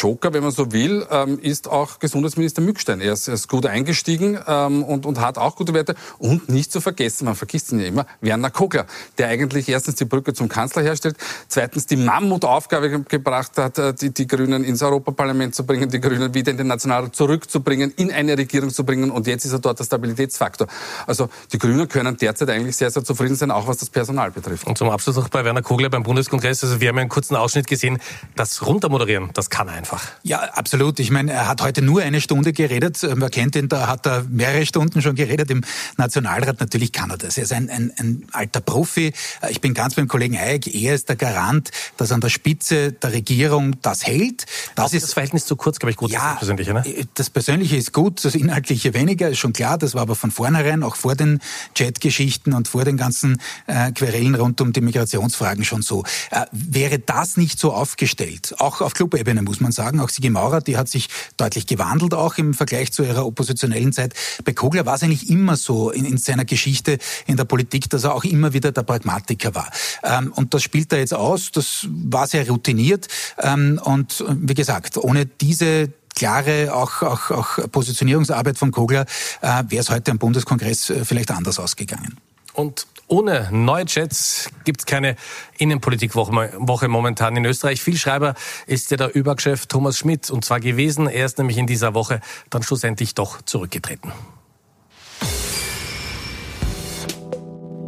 Joker, 0.00 0.32
wenn 0.32 0.42
man 0.42 0.52
so 0.52 0.72
will, 0.72 1.06
ähm, 1.10 1.38
ist 1.38 1.68
auch 1.68 1.98
Gesundheitsminister 1.98 2.62
Mückstein. 2.62 3.02
Er 3.02 3.12
ist, 3.12 3.48
gut 3.48 3.66
eingestiegen 3.66 4.38
ähm, 4.46 4.82
und, 4.82 5.04
und 5.04 5.20
hat 5.20 5.36
auch 5.36 5.56
gute 5.56 5.74
Werte. 5.74 5.94
Und 6.18 6.48
nicht 6.48 6.72
zu 6.72 6.80
vergessen, 6.80 7.26
man 7.26 7.34
vergisst 7.34 7.72
ihn 7.72 7.80
ja 7.80 7.86
immer, 7.86 8.06
Werner 8.22 8.50
Kogler, 8.50 8.86
der 9.18 9.28
eigentlich 9.28 9.68
erstens 9.68 9.96
die 9.96 10.06
Brücke 10.06 10.32
zum 10.32 10.48
Kanzler 10.48 10.82
herstellt, 10.82 11.16
zweitens 11.48 11.86
die 11.86 11.96
Mammutaufgabe 11.96 13.02
gebracht 13.02 13.58
hat, 13.58 13.76
äh, 13.78 13.92
die, 13.92 14.10
die 14.10 14.26
Grünen 14.26 14.64
ins 14.64 14.82
Europaparlament 14.82 15.54
zu 15.54 15.66
bringen, 15.66 15.90
die 15.90 16.00
Grünen 16.00 16.32
wieder 16.32 16.50
in 16.50 16.56
den 16.56 16.68
Nationalrat 16.68 17.14
zurückzubringen, 17.14 17.92
in 17.96 18.10
eine 18.10 18.38
Regierung 18.38 18.70
zu 18.70 18.84
bringen. 18.84 19.10
Und 19.10 19.26
jetzt 19.26 19.44
ist 19.44 19.52
er 19.52 19.58
dort 19.58 19.80
der 19.80 19.84
Stabilitätsfaktor. 19.84 20.66
Also 21.06 21.28
die 21.52 21.58
Grünen 21.58 21.88
können 21.88 22.16
derzeit 22.16 22.48
eigentlich 22.48 22.76
sehr, 22.76 22.90
sehr 22.90 23.04
zufrieden 23.04 23.36
sein, 23.36 23.50
auch 23.50 23.66
was 23.66 23.76
das 23.78 23.90
Personal 23.90 24.30
betrifft. 24.30 24.66
Und 24.66 24.78
zum 24.78 24.88
Abschluss 24.88 25.16
noch 25.16 25.28
bei 25.28 25.44
Werner 25.44 25.62
Kogler 25.62 25.90
beim 25.90 26.04
Bundeskongress. 26.04 26.64
Also 26.64 26.80
wir 26.80 26.88
haben 26.88 26.96
ja 26.96 27.02
einen 27.02 27.10
kurzen 27.10 27.36
Ausschnitt 27.36 27.66
gesehen. 27.66 27.98
Das 28.34 28.64
Runtermoderieren, 28.66 29.30
das 29.34 29.50
kann 29.50 29.68
einfach 29.68 29.89
einfach. 29.90 30.08
Ja, 30.22 30.40
absolut. 30.40 30.98
Ich 31.00 31.10
meine, 31.10 31.32
er 31.32 31.48
hat 31.48 31.62
heute 31.62 31.82
nur 31.82 32.02
eine 32.02 32.20
Stunde 32.20 32.52
geredet. 32.52 33.02
Man 33.16 33.30
kennt 33.30 33.56
ihn, 33.56 33.68
da 33.68 33.88
hat 33.88 34.06
er 34.06 34.24
mehrere 34.28 34.64
Stunden 34.66 35.02
schon 35.02 35.14
geredet 35.14 35.50
im 35.50 35.62
Nationalrat. 35.96 36.60
Natürlich 36.60 36.92
kann 36.92 37.10
er 37.10 37.18
das. 37.18 37.36
Er 37.36 37.44
ist 37.44 37.52
ein, 37.52 37.68
ein, 37.70 37.92
ein 37.96 38.26
alter 38.32 38.60
Profi. 38.60 39.12
Ich 39.48 39.60
bin 39.60 39.74
ganz 39.74 39.94
beim 39.94 40.08
Kollegen 40.08 40.36
Eick. 40.36 40.72
Er 40.72 40.94
ist 40.94 41.08
der 41.08 41.16
Garant, 41.16 41.70
dass 41.96 42.12
an 42.12 42.20
der 42.20 42.28
Spitze 42.28 42.92
der 42.92 43.12
Regierung 43.12 43.80
das 43.82 44.06
hält. 44.06 44.46
Das 44.74 44.90
Auch 44.90 44.94
ist 44.94 45.02
das 45.02 45.12
Verhältnis 45.12 45.46
zu 45.46 45.56
kurz, 45.56 45.78
glaube 45.78 45.90
ich, 45.90 45.96
gut. 45.96 46.10
Ja, 46.10 46.30
das 46.30 46.38
Persönliche, 46.38 46.74
ne? 46.74 47.06
das 47.14 47.30
Persönliche 47.30 47.76
ist 47.76 47.92
gut, 47.92 48.24
das 48.24 48.34
Inhaltliche 48.34 48.94
weniger, 48.94 49.28
ist 49.28 49.38
schon 49.38 49.52
klar. 49.52 49.78
Das 49.78 49.94
war 49.94 50.02
aber 50.02 50.14
von 50.14 50.30
vornherein, 50.30 50.82
auch 50.82 50.96
vor 50.96 51.14
den 51.14 51.40
Chat-Geschichten 51.74 52.52
und 52.52 52.68
vor 52.68 52.84
den 52.84 52.96
ganzen 52.96 53.40
äh, 53.66 53.92
Querelen 53.92 54.34
rund 54.34 54.60
um 54.60 54.72
die 54.72 54.80
Migrationsfragen 54.80 55.64
schon 55.64 55.82
so. 55.82 56.04
Äh, 56.30 56.46
wäre 56.52 56.98
das 56.98 57.36
nicht 57.36 57.58
so 57.58 57.72
aufgestellt, 57.72 58.54
auch 58.58 58.80
auf 58.80 58.94
Clubebene 58.94 59.42
muss 59.42 59.60
man 59.60 59.72
sagen, 59.72 59.79
sagen, 59.80 60.00
auch 60.00 60.10
Sigi 60.10 60.28
Maurer, 60.28 60.60
die 60.60 60.76
hat 60.76 60.88
sich 60.88 61.08
deutlich 61.38 61.66
gewandelt, 61.66 62.12
auch 62.12 62.36
im 62.36 62.52
Vergleich 62.52 62.92
zu 62.92 63.02
ihrer 63.02 63.24
oppositionellen 63.24 63.92
Zeit. 63.92 64.12
Bei 64.44 64.52
Kogler 64.52 64.84
war 64.84 64.96
es 64.96 65.02
eigentlich 65.02 65.30
immer 65.30 65.56
so 65.56 65.90
in, 65.90 66.04
in 66.04 66.18
seiner 66.18 66.44
Geschichte 66.44 66.98
in 67.26 67.36
der 67.36 67.44
Politik, 67.44 67.88
dass 67.88 68.04
er 68.04 68.14
auch 68.14 68.24
immer 68.24 68.52
wieder 68.52 68.72
der 68.72 68.82
Pragmatiker 68.82 69.54
war. 69.54 69.70
Ähm, 70.02 70.32
und 70.36 70.52
das 70.52 70.62
spielt 70.62 70.92
er 70.92 70.98
jetzt 70.98 71.14
aus, 71.14 71.50
das 71.50 71.86
war 71.88 72.26
sehr 72.26 72.46
routiniert. 72.46 73.08
Ähm, 73.38 73.80
und 73.82 74.22
wie 74.28 74.54
gesagt, 74.54 74.98
ohne 74.98 75.24
diese 75.24 75.90
klare 76.14 76.74
auch, 76.74 77.02
auch, 77.02 77.30
auch 77.30 77.70
Positionierungsarbeit 77.72 78.58
von 78.58 78.72
Kogler 78.72 79.06
äh, 79.40 79.62
wäre 79.68 79.80
es 79.80 79.88
heute 79.88 80.10
am 80.10 80.18
Bundeskongress 80.18 80.90
äh, 80.90 81.04
vielleicht 81.04 81.30
anders 81.30 81.58
ausgegangen. 81.58 82.18
Und 82.60 82.86
ohne 83.06 83.48
neue 83.50 83.86
Chats 83.86 84.50
gibt 84.64 84.80
es 84.80 84.86
keine 84.86 85.16
Innenpolitikwoche 85.56 86.30
momentan 86.88 87.34
in 87.34 87.46
Österreich. 87.46 87.80
Viel 87.80 87.96
Schreiber 87.96 88.34
ist 88.66 88.90
ja 88.90 88.98
der 88.98 89.14
Überchef 89.14 89.64
Thomas 89.64 89.96
Schmidt 89.96 90.28
und 90.28 90.44
zwar 90.44 90.60
gewesen. 90.60 91.06
Er 91.06 91.24
ist 91.24 91.38
nämlich 91.38 91.56
in 91.56 91.66
dieser 91.66 91.94
Woche 91.94 92.20
dann 92.50 92.62
schlussendlich 92.62 93.14
doch 93.14 93.40
zurückgetreten. 93.40 94.12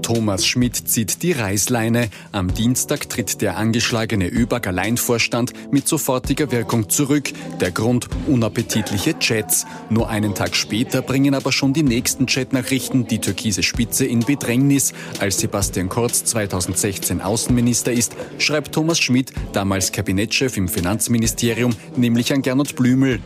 Thomas 0.02 0.44
Schmidt 0.44 0.76
zieht 0.76 1.22
die 1.22 1.32
Reißleine. 1.32 2.10
Am 2.32 2.52
Dienstag 2.52 3.08
tritt 3.08 3.40
der 3.40 3.56
angeschlagene 3.56 4.28
ÖBAG 4.28 4.66
Alleinvorstand 4.66 5.52
mit 5.72 5.86
sofortiger 5.86 6.50
Wirkung 6.50 6.90
zurück. 6.90 7.32
Der 7.60 7.70
Grund 7.70 8.08
unappetitliche 8.26 9.18
Chats. 9.18 9.64
Nur 9.90 10.08
einen 10.08 10.34
Tag 10.34 10.56
später 10.56 11.02
bringen 11.02 11.34
aber 11.34 11.52
schon 11.52 11.72
die 11.72 11.84
nächsten 11.84 12.26
Chatnachrichten 12.26 13.06
die 13.06 13.20
türkise 13.20 13.62
Spitze 13.62 14.04
in 14.04 14.20
Bedrängnis. 14.20 14.92
Als 15.20 15.38
Sebastian 15.38 15.88
Kurz 15.88 16.24
2016 16.24 17.20
Außenminister 17.20 17.92
ist, 17.92 18.16
schreibt 18.38 18.72
Thomas 18.72 18.98
Schmidt, 18.98 19.32
damals 19.52 19.92
Kabinettschef 19.92 20.56
im 20.56 20.68
Finanzministerium, 20.68 21.74
nämlich 21.96 22.32
an 22.32 22.42
Gernot 22.42 22.74
Blümel. 22.74 23.20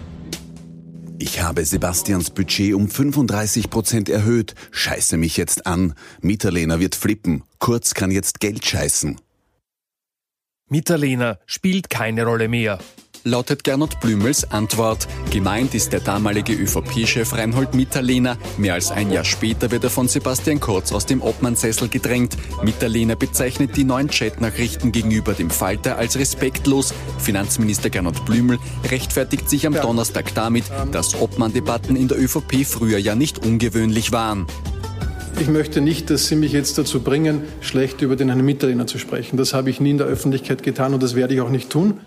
Ich 1.19 1.41
habe 1.41 1.65
Sebastians 1.65 2.31
Budget 2.31 2.75
um 2.75 2.89
35 2.89 3.71
Prozent 3.71 4.09
erhöht. 4.11 4.55
Scheiße 4.71 5.17
mich 5.17 5.37
jetzt 5.39 5.67
an. 5.67 5.95
Mitterlehner 6.21 6.79
wird 6.79 6.95
flippen. 6.95 7.43
Kurz 7.59 7.95
kann 7.95 8.11
jetzt 8.11 8.41
Geld 8.41 8.65
scheißen. 8.65 9.19
Mitterlehner 10.69 11.39
spielt 11.47 11.89
keine 11.89 12.25
Rolle 12.25 12.49
mehr 12.49 12.79
lautet 13.27 13.65
Gernot 13.65 13.99
Blümels 14.01 14.51
Antwort. 14.53 15.09
Gemeint 15.31 15.75
ist 15.75 15.93
der 15.93 16.01
damalige 16.01 16.53
ÖVP-Chef 16.55 17.33
Reinhold 17.33 17.75
Mitterlehner. 17.75 18.39
Mehr 18.57 18.75
als 18.75 18.93
ein 18.93 19.11
Jahr 19.11 19.25
später 19.25 19.73
wird 19.73 19.83
er 19.83 19.91
von 19.91 20.07
Sebastian 20.07 20.61
Kurz 20.61 20.93
aus 20.93 21.07
dem 21.07 21.21
Obmannsessel 21.21 21.89
gedrängt. 21.89 22.37
Mitterlehner 22.63 23.17
bezeichnet 23.17 23.77
die 23.77 23.83
neuen 23.83 24.09
Chatnachrichten 24.09 24.93
gegenüber 24.93 25.35
dem 25.35 25.51
Falter 25.51 25.99
als 25.99 26.17
respektlos. 26.17 26.95
Finanzminister 27.19 27.91
Gernot 27.91 28.25
Blümel 28.25 28.59
rechtfertigt 28.91 29.51
sich 29.51 29.67
am 29.67 29.75
Donnerstag 29.75 30.33
damit, 30.35 30.65
dass 30.93 31.21
Obmann-Debatten 31.21 31.97
in 31.97 32.07
der 32.07 32.21
ÖVP 32.21 32.65
früher 32.65 32.99
ja 32.99 33.17
nicht 33.17 33.45
ungewöhnlich 33.45 34.13
waren. 34.13 34.47
Ich 35.39 35.49
möchte 35.49 35.83
nicht, 35.83 36.09
dass 36.09 36.29
Sie 36.29 36.37
mich 36.37 36.53
jetzt 36.53 36.79
dazu 36.79 37.01
bringen, 37.01 37.43
schlecht 37.61 38.01
über 38.01 38.17
den 38.17 38.29
Herrn 38.29 38.45
Mitterlehner 38.45 38.87
zu 38.87 38.99
sprechen. 38.99 39.37
Das 39.37 39.53
habe 39.53 39.69
ich 39.69 39.81
nie 39.81 39.91
in 39.91 39.99
der 39.99 40.07
Öffentlichkeit 40.07 40.63
getan 40.63 40.95
und 40.95 41.03
das 41.03 41.15
werde 41.15 41.35
ich 41.35 41.41
auch 41.43 41.51
nicht 41.51 41.69
tun. 41.69 42.01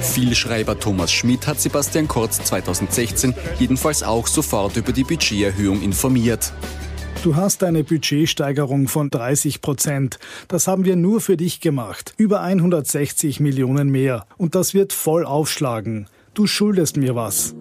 Vielschreiber 0.00 0.78
Thomas 0.78 1.10
Schmidt 1.10 1.46
hat 1.46 1.60
Sebastian 1.60 2.06
Kurz 2.06 2.42
2016 2.44 3.34
jedenfalls 3.58 4.02
auch 4.02 4.26
sofort 4.26 4.76
über 4.76 4.92
die 4.92 5.04
Budgeterhöhung 5.04 5.80
informiert. 5.82 6.52
Du 7.22 7.34
hast 7.34 7.64
eine 7.64 7.82
Budgetsteigerung 7.82 8.88
von 8.88 9.10
30 9.10 9.62
Prozent. 9.62 10.18
Das 10.46 10.68
haben 10.68 10.84
wir 10.84 10.96
nur 10.96 11.20
für 11.20 11.36
dich 11.36 11.60
gemacht. 11.60 12.14
Über 12.18 12.42
160 12.42 13.40
Millionen 13.40 13.88
mehr. 13.88 14.26
Und 14.36 14.54
das 14.54 14.74
wird 14.74 14.92
voll 14.92 15.24
aufschlagen. 15.24 16.08
Du 16.34 16.46
schuldest 16.46 16.98
mir 16.98 17.16
was. 17.16 17.54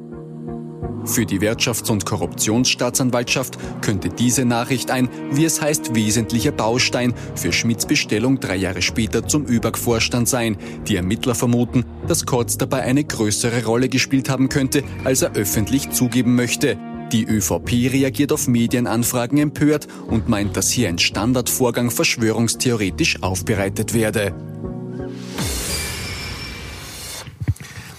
Für 1.06 1.26
die 1.26 1.40
Wirtschafts- 1.40 1.92
und 1.92 2.06
Korruptionsstaatsanwaltschaft 2.06 3.58
könnte 3.82 4.10
diese 4.10 4.44
Nachricht 4.44 4.90
ein, 4.92 5.10
wie 5.32 5.46
es 5.46 5.62
heißt, 5.62 5.94
wesentlicher 5.94 6.52
Baustein 6.52 7.14
für 7.36 7.54
Schmidts 7.54 7.86
Bestellung 7.86 8.40
drei 8.40 8.56
Jahre 8.56 8.82
später 8.82 9.28
zum 9.28 9.46
ÜBAG-Vorstand 9.46 10.28
sein. 10.28 10.58
Die 10.88 10.96
Ermittler 10.96 11.36
vermuten, 11.36 11.86
dass 12.08 12.26
Kurz 12.26 12.58
dabei 12.58 12.82
eine 12.82 13.04
größere 13.04 13.66
Rolle 13.66 13.88
gespielt 13.88 14.30
haben 14.30 14.50
könnte, 14.50 14.84
als 15.04 15.22
er 15.22 15.34
öffentlich 15.34 15.92
zugeben 15.92 16.36
möchte. 16.36 16.78
Die 17.12 17.26
ÖVP 17.26 17.92
reagiert 17.94 18.32
auf 18.32 18.48
Medienanfragen 18.48 19.38
empört 19.38 19.88
und 20.08 20.28
meint, 20.28 20.58
dass 20.58 20.72
hier 20.72 20.90
ein 20.90 20.98
Standardvorgang 20.98 21.92
verschwörungstheoretisch 21.92 23.22
aufbereitet 23.22 23.94
werde. 23.94 24.34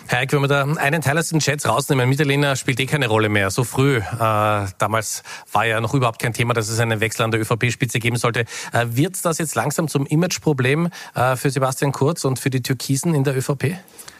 Heik, 0.09 0.33
wenn 0.33 0.41
wir 0.41 0.49
da 0.49 0.63
einen 0.63 1.03
Teil 1.03 1.19
aus 1.19 1.31
den 1.31 1.41
Chats 1.41 1.69
rausnehmen, 1.69 2.09
Mitterlehner 2.09 2.55
spielt 2.55 2.79
eh 2.79 2.87
keine 2.87 3.09
Rolle 3.09 3.29
mehr, 3.29 3.51
so 3.51 3.65
früh. 3.65 3.97
Äh, 3.97 4.03
damals 4.79 5.25
war 5.51 5.67
ja 5.67 5.81
noch 5.81 5.95
überhaupt 5.95 6.21
kein 6.21 6.33
Thema, 6.33 6.55
dass 6.55 6.69
es 6.69 6.79
einen 6.79 7.01
Wechsel 7.01 7.23
an 7.23 7.33
der 7.33 7.41
ÖVP-Spitze 7.41 7.99
geben 7.99 8.17
sollte. 8.17 8.45
Äh, 8.73 8.87
wird 8.91 9.25
das 9.25 9.39
jetzt 9.39 9.57
langsam 9.57 9.89
zum 9.89 10.07
Imageproblem 10.07 10.91
äh, 11.15 11.35
für 11.35 11.51
Sebastian 11.51 11.91
Kurz 11.91 12.25
und 12.25 12.39
für 12.39 12.51
die 12.51 12.63
Türkisen 12.63 13.15
in 13.15 13.25
der 13.25 13.37
ÖVP? 13.37 13.75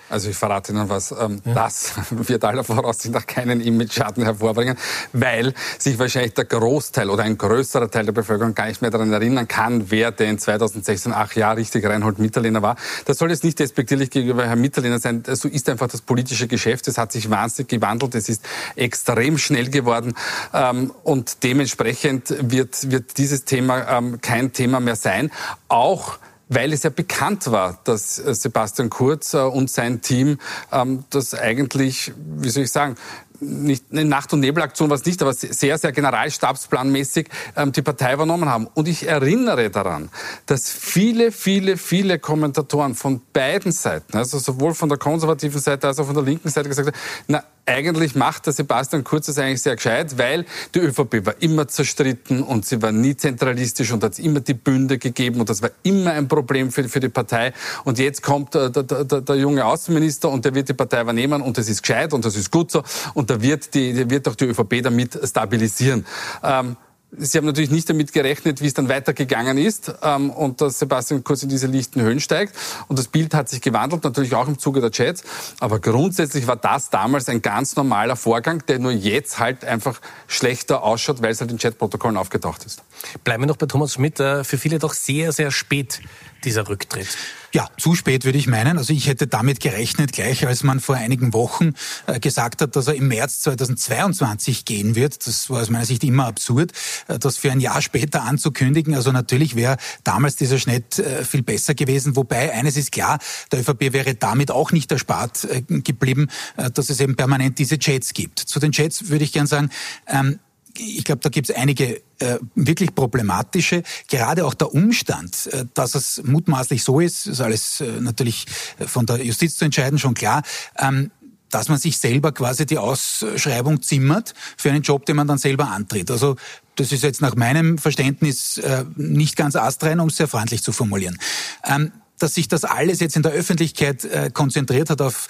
Also 0.09 0.31
ich 0.31 0.37
verrate 0.37 0.73
Ihnen 0.73 0.89
was, 0.89 1.13
ähm, 1.13 1.41
ja. 1.45 1.55
das 1.55 1.95
wird 2.11 2.45
aller 2.45 2.65
Voraussicht 2.65 3.13
nach 3.13 3.27
keinen 3.27 3.61
Image-Schaden 3.61 4.23
hervorbringen, 4.23 4.77
weil 5.13 5.53
sich 5.79 5.99
wahrscheinlich 5.99 6.35
der 6.35 6.45
Großteil 6.45 7.11
oder 7.11 7.25
ein 7.25 7.37
größerer 7.37 7.91
Teil 7.91 8.05
der 8.05 8.13
Bevölkerung 8.13 8.55
gar 8.55 8.67
nicht 8.69 8.83
mehr 8.83 8.91
daran 8.91 9.13
erinnern 9.13 9.49
kann, 9.49 9.91
wer 9.91 10.13
denn 10.13 10.39
2016 10.39 11.13
acht 11.13 11.37
Jahre 11.37 11.59
richtig 11.59 11.85
Reinhold 11.85 12.19
Mitterlehner 12.19 12.63
war. 12.63 12.77
Das 13.05 13.19
soll 13.19 13.31
jetzt 13.31 13.43
nicht 13.45 13.59
despektierlich 13.59 14.11
gegenüber 14.11 14.47
Herrn 14.47 14.61
Mitterlehner 14.61 14.99
sein. 14.99 15.23
So 15.27 15.49
ist 15.49 15.69
einfach 15.69 15.89
das 15.89 16.03
politische 16.03 16.47
Geschäft. 16.47 16.87
Es 16.89 16.99
hat 16.99 17.13
sich 17.13 17.31
wahnsinnig 17.31 17.69
gewandelt. 17.69 18.15
Es 18.15 18.29
ist 18.29 18.45
extrem 18.77 19.39
schnell 19.39 19.71
geworden. 19.71 20.15
Ähm, 20.53 20.93
und 21.03 21.43
dementsprechend 21.43 22.35
wird, 22.41 22.91
wird 22.91 23.19
dieses 23.19 23.45
Thema 23.45 23.99
ähm, 23.99 24.21
kein 24.21 24.53
Thema 24.53 24.81
mehr 24.81 24.97
sein. 24.97 25.31
Auch 25.69 26.19
weil 26.49 26.73
es 26.73 26.83
ja 26.83 26.91
bekannt 26.91 27.51
war, 27.51 27.81
dass 27.85 28.19
äh, 28.19 28.35
Sebastian 28.35 28.91
Kurz 28.91 29.35
äh, 29.35 29.39
und 29.39 29.71
sein 29.71 30.01
Team 30.01 30.39
ähm, 30.73 31.05
das 31.11 31.35
eigentlich, 31.35 32.13
wie 32.17 32.49
soll 32.49 32.65
ich 32.65 32.73
sagen, 32.73 32.97
nicht 33.41 33.85
eine 33.93 34.05
Nacht- 34.05 34.33
und 34.33 34.41
Nebelaktion 34.41 34.89
war 34.89 34.97
es 34.97 35.05
nicht, 35.05 35.21
aber 35.21 35.35
sehr, 35.35 35.77
sehr 35.79 35.93
generalstabsplanmäßig 35.93 37.29
ähm, 37.57 37.73
die 37.73 37.83
Partei 37.83 38.15
übernommen 38.15 38.49
haben. 38.49 38.67
Und 38.67 38.89
ich 38.89 39.07
erinnere 39.07 39.71
daran, 39.71 40.11
dass 40.47 40.71
viele, 40.71 41.33
viele, 41.33 41.77
viele 41.77 42.19
Kommentatoren 42.19 42.95
von 42.95 43.21
beiden 43.33 43.73
Seiten, 43.73 44.17
also 44.17 44.39
sowohl 44.39 44.75
von 44.75 44.89
der 44.89 44.99
konservativen 44.99 45.61
Seite 45.61 45.89
als 45.89 45.99
auch 45.99 46.07
von 46.07 46.15
der 46.15 46.25
linken 46.25 46.49
Seite 46.49 46.69
gesagt 46.69 46.89
haben, 46.89 46.97
na, 47.29 47.45
eigentlich 47.67 48.15
macht 48.15 48.47
der 48.47 48.53
Sebastian 48.53 49.05
Kurz 49.05 49.27
das 49.27 49.39
eigentlich 49.39 49.63
sehr 49.63 49.77
gescheit, 49.77 50.17
weil 50.19 50.47
die 50.75 50.79
ÖVP 50.79 51.27
war 51.27 51.35
immer 51.41 51.69
zerstritten 51.69 52.43
und 52.43 52.65
sie 52.65 52.81
war 52.81 52.93
nie 52.93 53.17
zentralistisch 53.17 53.93
und 53.93 54.03
hat 54.05 54.19
immer 54.19 54.41
die 54.41 54.55
Bünde 54.55 54.99
gegeben 54.99 55.41
und 55.41 55.51
das 55.51 55.63
war 55.63 55.71
immer 55.83 56.13
ein 56.13 56.29
Problem 56.29 56.71
für, 56.71 56.89
für 56.89 57.01
die 57.01 57.09
Partei. 57.09 57.53
Und 57.85 57.99
jetzt 57.99 58.23
kommt 58.23 58.55
der, 58.55 58.71
der, 58.71 58.83
der, 58.83 59.21
der 59.21 59.37
junge 59.37 59.65
Außenminister 59.65 60.31
und 60.31 60.45
der 60.45 60.55
wird 60.55 60.69
die 60.69 60.75
Partei 60.75 61.03
übernehmen 61.03 61.43
und 61.43 61.59
das 61.59 61.69
ist 61.69 61.83
gescheit 61.83 62.13
und 62.13 62.25
das 62.25 62.37
ist 62.37 62.51
gut 62.51 62.71
so 62.71 62.83
und 63.15 63.31
da 63.31 63.43
wird, 63.43 63.75
die, 63.75 63.93
die 63.93 64.09
wird 64.09 64.29
auch 64.29 64.37
die 64.37 64.47
ÖVP 64.47 64.83
damit 64.83 65.19
stabilisieren. 65.25 66.07
Ähm, 66.43 66.77
Sie 67.19 67.39
haben 67.39 67.47
natürlich 67.47 67.71
nicht 67.71 67.89
damit 67.89 68.13
gerechnet, 68.13 68.61
wie 68.61 68.67
es 68.67 68.75
dann 68.75 68.89
weitergegangen 68.89 69.59
ist 69.59 69.93
ähm, 70.03 70.31
und 70.31 70.61
dass 70.61 70.79
Sebastian 70.79 71.25
Kurz 71.25 71.43
in 71.43 71.49
diese 71.49 71.67
lichten 71.67 72.01
Höhen 72.01 72.21
steigt. 72.21 72.55
Und 72.89 72.99
das 72.99 73.09
Bild 73.09 73.35
hat 73.35 73.49
sich 73.49 73.61
gewandelt, 73.61 74.05
natürlich 74.05 74.35
auch 74.35 74.49
im 74.49 74.59
Zuge 74.59 74.81
der 74.81 74.91
Chats. 74.91 75.23
Aber 75.61 75.81
grundsätzlich 75.81 76.47
war 76.47 76.57
das 76.57 76.91
damals 76.91 77.29
ein 77.29 77.43
ganz 77.43 77.77
normaler 77.77 78.17
Vorgang, 78.17 78.65
der 78.67 78.79
nur 78.79 78.93
jetzt 78.93 79.39
halt 79.39 79.65
einfach 79.65 80.01
schlechter 80.27 80.83
ausschaut, 80.83 81.23
weil 81.23 81.31
es 81.31 81.41
halt 81.41 81.51
in 81.51 81.59
Chatprotokollen 81.59 82.17
aufgetaucht 82.17 82.65
ist. 82.65 82.83
Bleiben 83.25 83.43
wir 83.43 83.49
noch 83.49 83.57
bei 83.57 83.67
Thomas 83.67 83.95
Schmidt. 83.95 84.21
Äh, 84.21 84.45
für 84.45 84.59
viele 84.59 84.79
doch 84.79 84.95
sehr, 84.95 85.33
sehr 85.33 85.51
spät 85.51 86.01
dieser 86.45 86.69
Rücktritt. 86.69 87.09
Ja, 87.57 87.71
zu 87.79 87.95
spät 87.95 88.27
würde 88.27 88.37
ich 88.37 88.49
meinen. 88.49 88.77
Also 88.77 88.93
ich 88.93 89.07
hätte 89.07 89.27
damit 89.27 89.61
gerechnet, 89.61 90.13
gleich 90.13 90.47
als 90.47 90.63
man 90.63 90.79
vor 90.79 90.97
einigen 90.97 91.33
Wochen 91.33 91.73
äh, 92.07 92.21
gesagt 92.21 92.61
hat, 92.61 92.77
dass 92.77 92.87
er 92.87 92.97
im 92.97 93.09
März 93.09 93.41
2022 93.41 94.67
gehen 94.67 94.95
wird. 94.95 95.27
Das 95.27 95.49
war 95.49 95.63
aus 95.63 95.71
meiner 95.71 95.87
Sicht 95.87 96.05
immer 96.05 96.27
absurd, 96.27 96.73
äh, 97.09 97.19
das 97.19 97.39
für 97.39 97.51
ein 97.51 97.61
Jahr 97.61 97.81
später 97.81 98.25
anzukündigen. 98.25 98.95
Also 98.95 99.11
natürlich 99.11 99.57
wäre 99.57 99.79
damals 100.05 100.37
dieser 100.37 100.59
Schnitt 100.59 100.99
äh, 100.99 101.25
viel 101.25 101.43
besser 101.43 101.73
gewesen. 101.73 102.15
Wobei 102.15 102.53
eines 102.53 102.77
ist 102.77 102.93
klar, 102.93 103.21
der 103.51 103.61
ÖVP 103.61 103.95
wäre 103.95 104.15
damit 104.17 104.51
auch 104.51 104.73
nicht 104.73 104.93
erspart 104.93 105.49
geblieben, 105.67 106.29
dass 106.75 106.91
es 106.91 107.01
eben 107.01 107.17
permanent 107.17 107.59
diese 107.59 107.79
Chats 107.79 108.13
gibt. 108.13 108.39
Zu 108.39 108.61
den 108.61 108.73
Chats 108.73 109.09
würde 109.09 109.25
ich 109.25 109.33
gern 109.33 109.47
sagen, 109.47 109.71
ähm, 110.07 110.41
ich 110.79 111.05
glaube, 111.05 111.21
da 111.23 111.29
gibt 111.29 111.51
es 111.51 111.57
einige 111.57 112.03
äh, 112.19 112.39
wirklich 112.55 112.95
problematische. 112.95 113.83
Gerade 114.09 114.47
auch 114.47 114.55
der 114.55 114.73
Umstand, 114.73 115.49
äh, 115.53 115.65
dass 115.75 115.95
es 115.95 116.23
mutmaßlich 116.25 116.83
so 116.83 117.01
ist, 117.01 117.27
ist 117.27 117.41
alles 117.41 117.81
äh, 117.81 118.01
natürlich 118.01 118.47
von 118.87 119.07
der 119.07 119.25
Justiz 119.25 119.57
zu 119.57 119.65
entscheiden, 119.65 119.99
schon 119.99 120.15
klar. 120.15 120.43
Ähm, 120.79 121.11
dass 121.51 121.69
man 121.69 121.79
sich 121.79 121.99
selber 121.99 122.33
quasi 122.33 122.67
die 122.67 122.79
Ausschreibung 122.79 123.81
zimmert 123.81 124.35
für 124.57 124.71
einen 124.71 124.83
Job, 124.83 125.07
den 125.07 125.17
man 125.17 125.29
dann 125.29 125.39
selber 125.39 125.69
antritt. 125.69 126.11
Also 126.11 126.37
das 126.75 126.93
ist 126.93 127.03
jetzt 127.03 127.21
nach 127.21 127.37
meinem 127.37 127.79
Verständnis 127.79 128.59
äh, 128.59 128.85
nicht 128.97 129.37
ganz 129.37 129.57
astrein, 129.57 130.01
um 130.01 130.09
es 130.09 130.17
sehr 130.17 130.29
freundlich 130.29 130.63
zu 130.63 130.73
formulieren. 130.73 131.19
Ähm, 131.65 131.93
dass 132.19 132.35
sich 132.35 132.49
das 132.49 132.65
alles 132.65 133.01
jetzt 133.01 133.17
in 133.17 133.23
der 133.23 133.33
Öffentlichkeit 133.33 134.05
äh, 134.05 134.31
konzentriert 134.33 134.91
hat 134.91 135.01
auf 135.01 135.29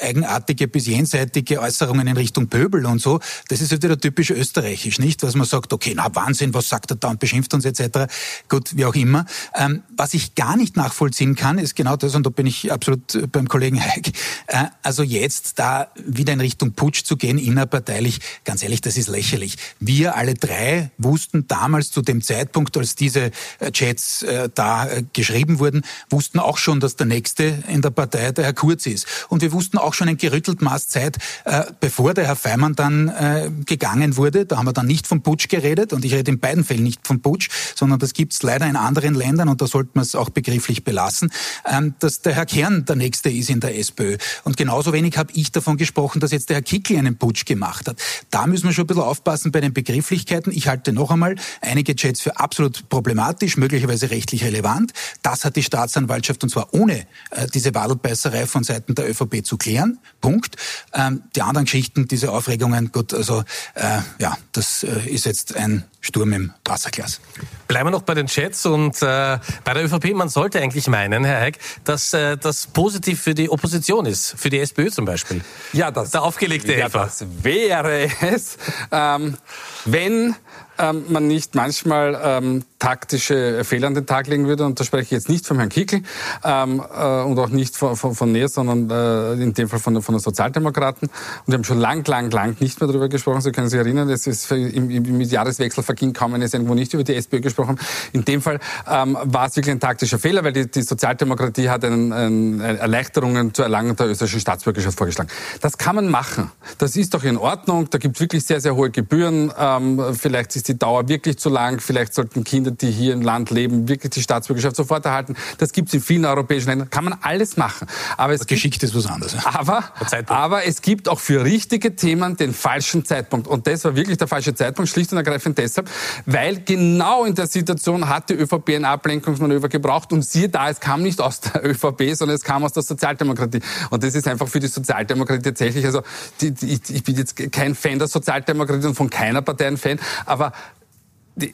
eigenartige 0.00 0.68
bis 0.68 0.86
jenseitige 0.86 1.60
Äußerungen 1.60 2.06
in 2.06 2.16
Richtung 2.16 2.48
Pöbel 2.48 2.86
und 2.86 3.00
so, 3.00 3.20
das 3.48 3.60
ist 3.60 3.70
wieder 3.70 3.98
typisch 3.98 4.30
österreichisch, 4.30 4.98
nicht? 4.98 5.22
Was 5.22 5.34
man 5.34 5.46
sagt, 5.46 5.72
okay, 5.72 5.92
na 5.96 6.14
Wahnsinn, 6.14 6.54
was 6.54 6.68
sagt 6.68 6.90
er 6.90 6.96
da 6.96 7.08
und 7.08 7.20
beschimpft 7.20 7.54
uns 7.54 7.64
etc. 7.64 8.12
Gut, 8.48 8.76
wie 8.76 8.84
auch 8.84 8.94
immer. 8.94 9.26
Ähm, 9.54 9.82
was 9.96 10.14
ich 10.14 10.34
gar 10.34 10.56
nicht 10.56 10.76
nachvollziehen 10.76 11.34
kann, 11.34 11.58
ist 11.58 11.74
genau 11.74 11.96
das, 11.96 12.14
und 12.14 12.24
da 12.24 12.30
bin 12.30 12.46
ich 12.46 12.72
absolut 12.72 13.30
beim 13.32 13.48
Kollegen 13.48 13.82
Heik, 13.82 14.12
äh, 14.46 14.64
also 14.82 15.02
jetzt 15.02 15.58
da 15.58 15.88
wieder 15.94 16.32
in 16.32 16.40
Richtung 16.40 16.72
Putsch 16.72 17.04
zu 17.04 17.16
gehen, 17.16 17.38
innerparteilich, 17.38 18.20
ganz 18.44 18.62
ehrlich, 18.62 18.80
das 18.80 18.96
ist 18.96 19.08
lächerlich. 19.08 19.56
Wir 19.80 20.16
alle 20.16 20.34
drei 20.34 20.90
wussten 20.98 21.46
damals 21.48 21.90
zu 21.90 22.02
dem 22.02 22.22
Zeitpunkt, 22.22 22.76
als 22.76 22.94
diese 22.94 23.30
äh, 23.58 23.70
Chats 23.72 24.22
äh, 24.22 24.48
da 24.54 24.88
äh, 24.88 25.04
geschrieben 25.12 25.58
wurden, 25.58 25.82
wussten 26.10 26.27
wussten 26.28 26.40
auch 26.40 26.58
schon, 26.58 26.78
dass 26.78 26.94
der 26.94 27.06
Nächste 27.06 27.64
in 27.68 27.80
der 27.80 27.88
Partei 27.88 28.32
der 28.32 28.44
Herr 28.44 28.52
Kurz 28.52 28.84
ist. 28.84 29.06
Und 29.30 29.40
wir 29.40 29.50
wussten 29.52 29.78
auch 29.78 29.94
schon 29.94 30.08
ein 30.08 30.18
gerüttelt 30.18 30.60
Maß 30.60 30.88
Zeit, 30.88 31.16
äh, 31.46 31.64
bevor 31.80 32.12
der 32.12 32.26
Herr 32.26 32.36
Feimann 32.36 32.74
dann 32.74 33.08
äh, 33.08 33.50
gegangen 33.64 34.18
wurde. 34.18 34.44
Da 34.44 34.58
haben 34.58 34.66
wir 34.66 34.74
dann 34.74 34.86
nicht 34.86 35.06
vom 35.06 35.22
Putsch 35.22 35.48
geredet. 35.48 35.94
Und 35.94 36.04
ich 36.04 36.12
rede 36.12 36.30
in 36.30 36.38
beiden 36.38 36.64
Fällen 36.64 36.82
nicht 36.82 37.06
vom 37.06 37.22
Putsch, 37.22 37.48
sondern 37.74 37.98
das 37.98 38.12
gibt 38.12 38.34
es 38.34 38.42
leider 38.42 38.66
in 38.66 38.76
anderen 38.76 39.14
Ländern 39.14 39.48
und 39.48 39.62
da 39.62 39.66
sollte 39.66 39.92
man 39.94 40.02
es 40.02 40.14
auch 40.14 40.28
begrifflich 40.28 40.84
belassen, 40.84 41.32
ähm, 41.64 41.94
dass 41.98 42.20
der 42.20 42.34
Herr 42.34 42.44
Kern 42.44 42.84
der 42.84 42.96
Nächste 42.96 43.30
ist 43.30 43.48
in 43.48 43.60
der 43.60 43.78
SPÖ. 43.78 44.18
Und 44.44 44.58
genauso 44.58 44.92
wenig 44.92 45.16
habe 45.16 45.32
ich 45.32 45.50
davon 45.50 45.78
gesprochen, 45.78 46.20
dass 46.20 46.30
jetzt 46.30 46.50
der 46.50 46.56
Herr 46.56 46.62
Kickl 46.62 46.98
einen 46.98 47.16
Putsch 47.16 47.46
gemacht 47.46 47.88
hat. 47.88 47.96
Da 48.30 48.46
müssen 48.46 48.66
wir 48.66 48.74
schon 48.74 48.84
ein 48.84 48.88
bisschen 48.88 49.02
aufpassen 49.02 49.50
bei 49.50 49.62
den 49.62 49.72
Begrifflichkeiten. 49.72 50.52
Ich 50.52 50.68
halte 50.68 50.92
noch 50.92 51.10
einmal 51.10 51.36
einige 51.62 51.96
Chats 51.96 52.20
für 52.20 52.38
absolut 52.38 52.90
problematisch, 52.90 53.56
möglicherweise 53.56 54.10
rechtlich 54.10 54.44
relevant. 54.44 54.92
Das 55.22 55.46
hat 55.46 55.56
die 55.56 55.62
Staatsanwaltschaft 55.62 56.17
und 56.42 56.50
zwar 56.50 56.72
ohne 56.72 57.06
äh, 57.30 57.46
diese 57.52 57.74
Wadelbeißerei 57.74 58.46
von 58.46 58.64
Seiten 58.64 58.94
der 58.94 59.08
ÖVP 59.08 59.44
zu 59.44 59.56
klären. 59.56 59.98
Punkt. 60.20 60.56
Ähm, 60.94 61.22
die 61.34 61.42
anderen 61.42 61.64
Geschichten, 61.64 62.08
diese 62.08 62.32
Aufregungen, 62.32 62.92
gut, 62.92 63.14
also 63.14 63.44
äh, 63.74 64.00
ja, 64.18 64.36
das 64.52 64.82
äh, 64.82 65.08
ist 65.08 65.26
jetzt 65.26 65.56
ein 65.56 65.84
Sturm 66.00 66.32
im 66.32 66.52
Wasserglas. 66.64 67.20
Bleiben 67.66 67.88
wir 67.88 67.90
noch 67.90 68.02
bei 68.02 68.14
den 68.14 68.26
Chats 68.26 68.64
und 68.66 69.02
äh, 69.02 69.38
bei 69.64 69.74
der 69.74 69.84
ÖVP. 69.84 70.14
Man 70.14 70.28
sollte 70.28 70.60
eigentlich 70.60 70.86
meinen, 70.86 71.24
Herr 71.24 71.40
Heck, 71.40 71.58
dass 71.84 72.12
äh, 72.12 72.36
das 72.36 72.66
positiv 72.68 73.20
für 73.20 73.34
die 73.34 73.50
Opposition 73.50 74.06
ist, 74.06 74.34
für 74.36 74.48
die 74.48 74.58
SPÖ 74.58 74.90
zum 74.90 75.04
Beispiel. 75.04 75.42
Ja, 75.72 75.90
das, 75.90 76.10
der 76.10 76.22
aufgelegte 76.22 76.72
ja, 76.72 76.84
Helfer. 76.84 77.04
Das 77.04 77.24
wäre 77.42 78.08
es, 78.20 78.56
ähm, 78.92 79.36
wenn 79.84 80.34
ähm, 80.78 81.04
man 81.08 81.26
nicht 81.26 81.54
manchmal 81.54 82.20
ähm, 82.22 82.64
taktische 82.78 83.64
Fehler 83.64 83.88
an 83.88 83.94
den 83.94 84.06
Tag 84.06 84.26
legen 84.28 84.46
würde. 84.46 84.64
Und 84.64 84.78
da 84.78 84.84
spreche 84.84 85.04
ich 85.04 85.10
jetzt 85.10 85.28
nicht 85.28 85.46
vom 85.46 85.58
Herrn 85.58 85.68
Kickel 85.68 86.02
ähm, 86.44 86.80
äh, 86.80 87.22
und 87.22 87.38
auch 87.38 87.48
nicht 87.48 87.76
von, 87.76 87.96
von, 87.96 88.14
von 88.14 88.32
Nähe, 88.32 88.48
sondern 88.48 88.90
äh, 88.90 89.42
in 89.42 89.54
dem 89.54 89.68
Fall 89.68 89.80
von, 89.80 90.00
von 90.02 90.14
den 90.14 90.20
Sozialdemokraten. 90.20 91.08
Und 91.08 91.46
wir 91.46 91.54
haben 91.54 91.64
schon 91.64 91.78
lang, 91.78 92.06
lang, 92.06 92.30
lang 92.30 92.56
nicht 92.60 92.80
mehr 92.80 92.88
darüber 92.88 93.08
gesprochen. 93.08 93.40
Sie 93.40 93.52
können 93.52 93.68
sich 93.68 93.78
erinnern, 93.78 94.08
es 94.10 94.26
ist 94.26 94.50
im, 94.52 94.90
im 94.90 95.20
Jahreswechsel 95.20 95.82
verging 95.82 96.12
kaum 96.12 96.34
eine 96.34 96.48
Sendung, 96.48 96.70
wo 96.70 96.74
nicht 96.74 96.94
über 96.94 97.04
die 97.04 97.14
SPÖ 97.14 97.40
gesprochen. 97.40 97.78
In 98.12 98.24
dem 98.24 98.40
Fall 98.40 98.60
ähm, 98.88 99.18
war 99.22 99.46
es 99.46 99.56
wirklich 99.56 99.74
ein 99.74 99.80
taktischer 99.80 100.18
Fehler, 100.18 100.44
weil 100.44 100.52
die, 100.52 100.70
die 100.70 100.82
Sozialdemokratie 100.82 101.68
hat 101.68 101.84
einen, 101.84 102.12
einen 102.12 102.60
Erleichterungen 102.60 103.54
zur 103.54 103.64
Erlangung 103.64 103.96
der 103.96 104.08
österreichischen 104.08 104.40
Staatsbürgerschaft 104.40 104.96
vorgeschlagen. 104.96 105.30
Das 105.60 105.78
kann 105.78 105.96
man 105.96 106.08
machen. 106.08 106.50
Das 106.78 106.96
ist 106.96 107.14
doch 107.14 107.24
in 107.24 107.36
Ordnung. 107.36 107.90
Da 107.90 107.98
gibt 107.98 108.16
es 108.16 108.20
wirklich 108.20 108.44
sehr, 108.44 108.60
sehr 108.60 108.76
hohe 108.76 108.90
Gebühren. 108.90 109.52
Ähm, 109.58 110.14
vielleicht 110.14 110.54
ist 110.54 110.67
die 110.68 110.78
Dauer 110.78 111.08
wirklich 111.08 111.38
zu 111.38 111.48
lang. 111.48 111.80
Vielleicht 111.80 112.14
sollten 112.14 112.44
Kinder, 112.44 112.70
die 112.70 112.90
hier 112.90 113.12
im 113.12 113.22
Land 113.22 113.50
leben, 113.50 113.88
wirklich 113.88 114.10
die 114.10 114.22
Staatsbürgerschaft 114.22 114.76
sofort 114.76 115.04
erhalten. 115.04 115.34
Das 115.58 115.72
gibt 115.72 115.88
es 115.88 115.94
in 115.94 116.00
vielen 116.00 116.24
europäischen 116.24 116.68
Ländern. 116.68 116.90
Kann 116.90 117.04
man 117.04 117.18
alles 117.22 117.56
machen. 117.56 117.88
Aber 118.16 118.32
es 118.32 118.46
geschickt 118.46 118.82
ist 118.82 118.94
was 118.94 119.06
anderes. 119.06 119.36
Aber, 119.44 119.84
aber 120.26 120.66
es 120.66 120.82
gibt 120.82 121.08
auch 121.08 121.20
für 121.20 121.44
richtige 121.44 121.96
Themen 121.96 122.36
den 122.36 122.52
falschen 122.52 123.04
Zeitpunkt. 123.04 123.48
Und 123.48 123.66
das 123.66 123.84
war 123.84 123.96
wirklich 123.96 124.18
der 124.18 124.28
falsche 124.28 124.54
Zeitpunkt, 124.54 124.90
schlicht 124.90 125.10
und 125.12 125.18
ergreifend 125.18 125.58
deshalb, 125.58 125.90
weil 126.26 126.62
genau 126.64 127.24
in 127.24 127.34
der 127.34 127.46
Situation 127.46 128.08
hat 128.08 128.30
die 128.30 128.34
ÖVP 128.34 128.70
ein 128.70 128.84
Ablenkungsmanöver 128.84 129.68
gebraucht. 129.68 130.12
Und 130.12 130.24
siehe 130.24 130.48
da, 130.48 130.68
es 130.68 130.80
kam 130.80 131.02
nicht 131.02 131.20
aus 131.20 131.40
der 131.40 131.64
ÖVP, 131.68 132.14
sondern 132.14 132.36
es 132.36 132.44
kam 132.44 132.64
aus 132.64 132.72
der 132.72 132.82
Sozialdemokratie. 132.82 133.60
Und 133.90 134.02
das 134.02 134.14
ist 134.14 134.28
einfach 134.28 134.48
für 134.48 134.60
die 134.60 134.68
Sozialdemokratie 134.68 135.42
tatsächlich, 135.42 135.84
also 135.84 136.02
die, 136.40 136.52
die, 136.52 136.80
ich 136.88 137.02
bin 137.02 137.16
jetzt 137.16 137.36
kein 137.52 137.74
Fan 137.74 137.98
der 137.98 138.08
Sozialdemokratie 138.08 138.86
und 138.86 138.94
von 138.94 139.10
keiner 139.10 139.42
Partei 139.42 139.66
ein 139.66 139.76
Fan, 139.76 139.98
aber 140.26 140.52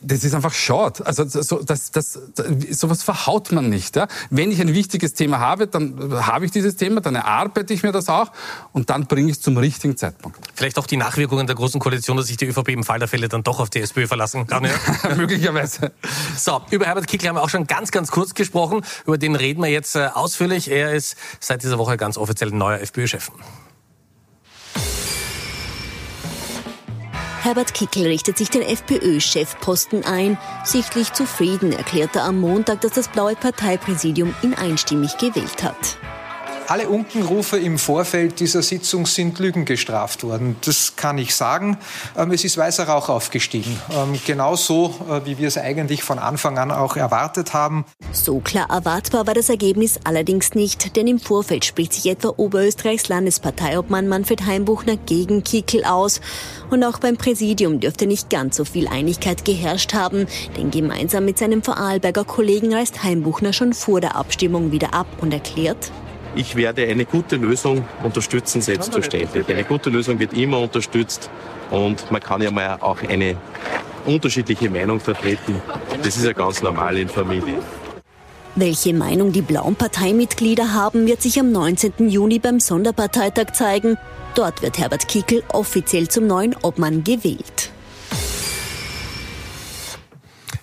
das 0.03 0.25
ist 0.25 0.35
einfach 0.35 0.53
schade. 0.53 1.05
Also 1.07 1.25
so, 1.27 1.63
das, 1.63 1.91
das, 1.91 2.19
sowas 2.71 3.03
verhaut 3.03 3.53
man 3.53 3.69
nicht. 3.69 3.97
Ja? 3.97 4.09
Wenn 4.31 4.51
ich 4.51 4.61
ein 4.61 4.73
wichtiges 4.73 5.15
Thema 5.15 5.39
habe, 5.39 5.67
dann 5.67 6.27
habe 6.27 6.45
ich 6.47 6.51
dieses 6.51 6.77
Thema, 6.77 7.01
dann 7.01 7.15
erarbeite 7.15 7.75
ich 7.75 7.83
mir 7.83 7.93
das 7.93 8.09
auch 8.09 8.33
und 8.73 8.91
dann 8.91 9.07
bringe 9.07 9.31
ich 9.31 9.37
es 9.37 9.43
zum 9.43 9.57
richtigen 9.57 9.97
Zeitpunkt. 9.97 10.39
Vielleicht 10.55 10.79
auch 10.79 10.87
die 10.87 10.97
Nachwirkungen 10.97 11.47
der 11.47 11.57
Großen 11.57 11.81
Koalition, 11.81 12.17
dass 12.17 12.27
sich 12.27 12.37
die 12.37 12.47
ÖVP 12.47 12.69
im 12.71 12.85
Fall 12.85 12.99
der 12.99 13.09
Fälle 13.09 13.29
dann 13.29 13.43
doch 13.43 13.61
auf 13.61 13.71
die 13.71 13.81
SPÖ 13.81 14.07
verlassen 14.07 14.47
kann. 14.47 14.65
Ja? 14.65 15.15
Möglicherweise. 15.17 15.93
So, 16.37 16.61
über 16.71 16.87
Herbert 16.87 17.07
Kickl 17.07 17.29
haben 17.29 17.37
wir 17.37 17.43
auch 17.43 17.51
schon 17.51 17.67
ganz, 17.67 17.91
ganz 17.91 18.11
kurz 18.11 18.35
gesprochen. 18.35 18.85
Über 19.07 19.19
den 19.19 19.37
reden 19.37 19.63
wir 19.63 19.71
jetzt 19.71 19.97
äh, 19.97 20.09
ausführlich. 20.13 20.71
Er 20.71 20.95
ist 20.95 21.17
seit 21.41 21.63
dieser 21.63 21.79
Woche 21.79 21.97
ganz 21.97 22.17
offiziell 22.17 22.51
neuer 22.51 22.81
FPÖ-Chef. 22.81 23.31
Herbert 27.45 27.75
Kickl 27.75 28.07
richtet 28.07 28.39
sich 28.39 28.49
den 28.49 28.63
FPÖ-Chefposten 28.63 30.03
ein. 30.07 30.39
Sichtlich 30.65 31.13
zufrieden 31.13 31.73
erklärte 31.73 32.21
er 32.21 32.25
am 32.25 32.41
Montag, 32.41 32.81
dass 32.81 32.93
das 32.93 33.09
blaue 33.09 33.37
Parteipräsidium 33.37 34.35
ihn 34.41 34.55
einstimmig 34.55 35.19
gewählt 35.19 35.63
hat. 35.63 35.99
Alle 36.67 36.89
Unkenrufe 36.89 37.59
im 37.59 37.79
Vorfeld 37.79 38.41
dieser 38.41 38.63
Sitzung 38.63 39.05
sind 39.05 39.39
Lügen 39.39 39.67
gestraft 39.67 40.25
worden. 40.25 40.57
Das 40.63 40.97
kann 40.97 41.19
ich 41.19 41.35
sagen. 41.35 41.77
Ähm, 42.17 42.33
es 42.33 42.43
ist 42.43 42.57
weißer 42.57 42.85
Rauch 42.85 43.11
aufgestiegen. 43.11 43.79
Ähm, 43.93 44.19
genauso, 44.27 44.95
äh, 45.11 45.27
wie 45.27 45.37
wir 45.37 45.49
es 45.49 45.59
eigentlich 45.59 46.03
von 46.03 46.19
Anfang 46.19 46.57
an 46.57 46.71
auch 46.71 46.97
erwartet 46.97 47.53
haben. 47.53 47.85
So 48.13 48.41
klar 48.41 48.71
erwartbar 48.71 49.27
war 49.27 49.35
das 49.35 49.51
Ergebnis 49.51 50.01
allerdings 50.05 50.55
nicht, 50.55 50.97
denn 50.97 51.07
im 51.07 51.19
Vorfeld 51.19 51.67
spricht 51.67 51.93
sich 51.93 52.07
etwa 52.07 52.33
Oberösterreichs 52.35 53.09
Landesparteiobmann 53.09 54.09
Manfred 54.09 54.47
Heimbuchner 54.47 54.97
gegen 54.97 55.45
Kickel 55.45 55.85
aus. 55.85 56.23
Und 56.71 56.83
auch 56.83 56.99
beim 56.99 57.19
Präsidium 57.19 57.81
dürfte 57.81 58.07
nicht 58.07 58.31
ganz 58.31 58.57
so 58.57 58.65
viel 58.65 58.89
Einigkeit 58.89 59.45
geherrscht 59.45 59.93
haben, 59.93 60.27
denn 60.57 60.71
gemeinsam 60.71 61.27
mit 61.27 61.37
seinem 61.37 61.63
Vorarlberger 61.63 62.25
Kollegen 62.25 62.73
reist 62.73 63.03
Heimbuchner 63.03 63.53
schon 63.53 63.75
vor 63.75 64.01
der 64.01 64.17
Abstimmung 64.17 64.73
wieder 64.73 64.95
ab 64.95 65.07
und 65.21 65.35
erklärt, 65.35 65.93
ich 66.37 66.57
werde 66.57 66.87
eine 66.87 67.05
gute 67.05 67.37
Lösung 67.37 67.87
unterstützen, 68.03 68.61
selbstverständlich. 68.61 69.49
Eine 69.49 69.65
gute 69.65 69.91
Lösung 69.91 70.19
wird 70.19 70.33
immer 70.33 70.61
unterstützt 70.61 71.31
und 71.71 72.11
man 72.11 72.21
kann 72.21 72.43
ja 72.43 72.51
mal 72.51 72.77
auch 72.81 73.03
eine 73.03 73.37
unterschiedliche 74.07 74.71
Meinung 74.71 75.01
vertreten. 75.01 75.61
Das 76.03 76.17
ist 76.17 76.25
ja 76.25 76.33
ganz 76.33 76.63
normal 76.63 76.99
in 76.99 77.09
Familie. 77.09 77.55
Welche 78.57 78.95
Meinung 78.95 79.33
die 79.33 79.43
blauen 79.43 79.75
Parteimitglieder 79.75 80.75
haben, 80.75 81.07
wird 81.07 81.21
sich 81.23 81.41
am 81.41 81.51
19. 81.51 82.09
Juni 82.09 82.39
beim 82.39 82.61
Sonderparteitag 82.61 83.53
zeigen. 83.53 83.99
Dort 84.37 84.63
wird 84.63 84.79
Herbert 84.79 85.09
Kickel 85.09 85.43
offiziell 85.49 86.09
zum 86.09 86.27
neuen 86.27 86.55
Obmann 86.63 87.03
gewählt. 87.03 87.74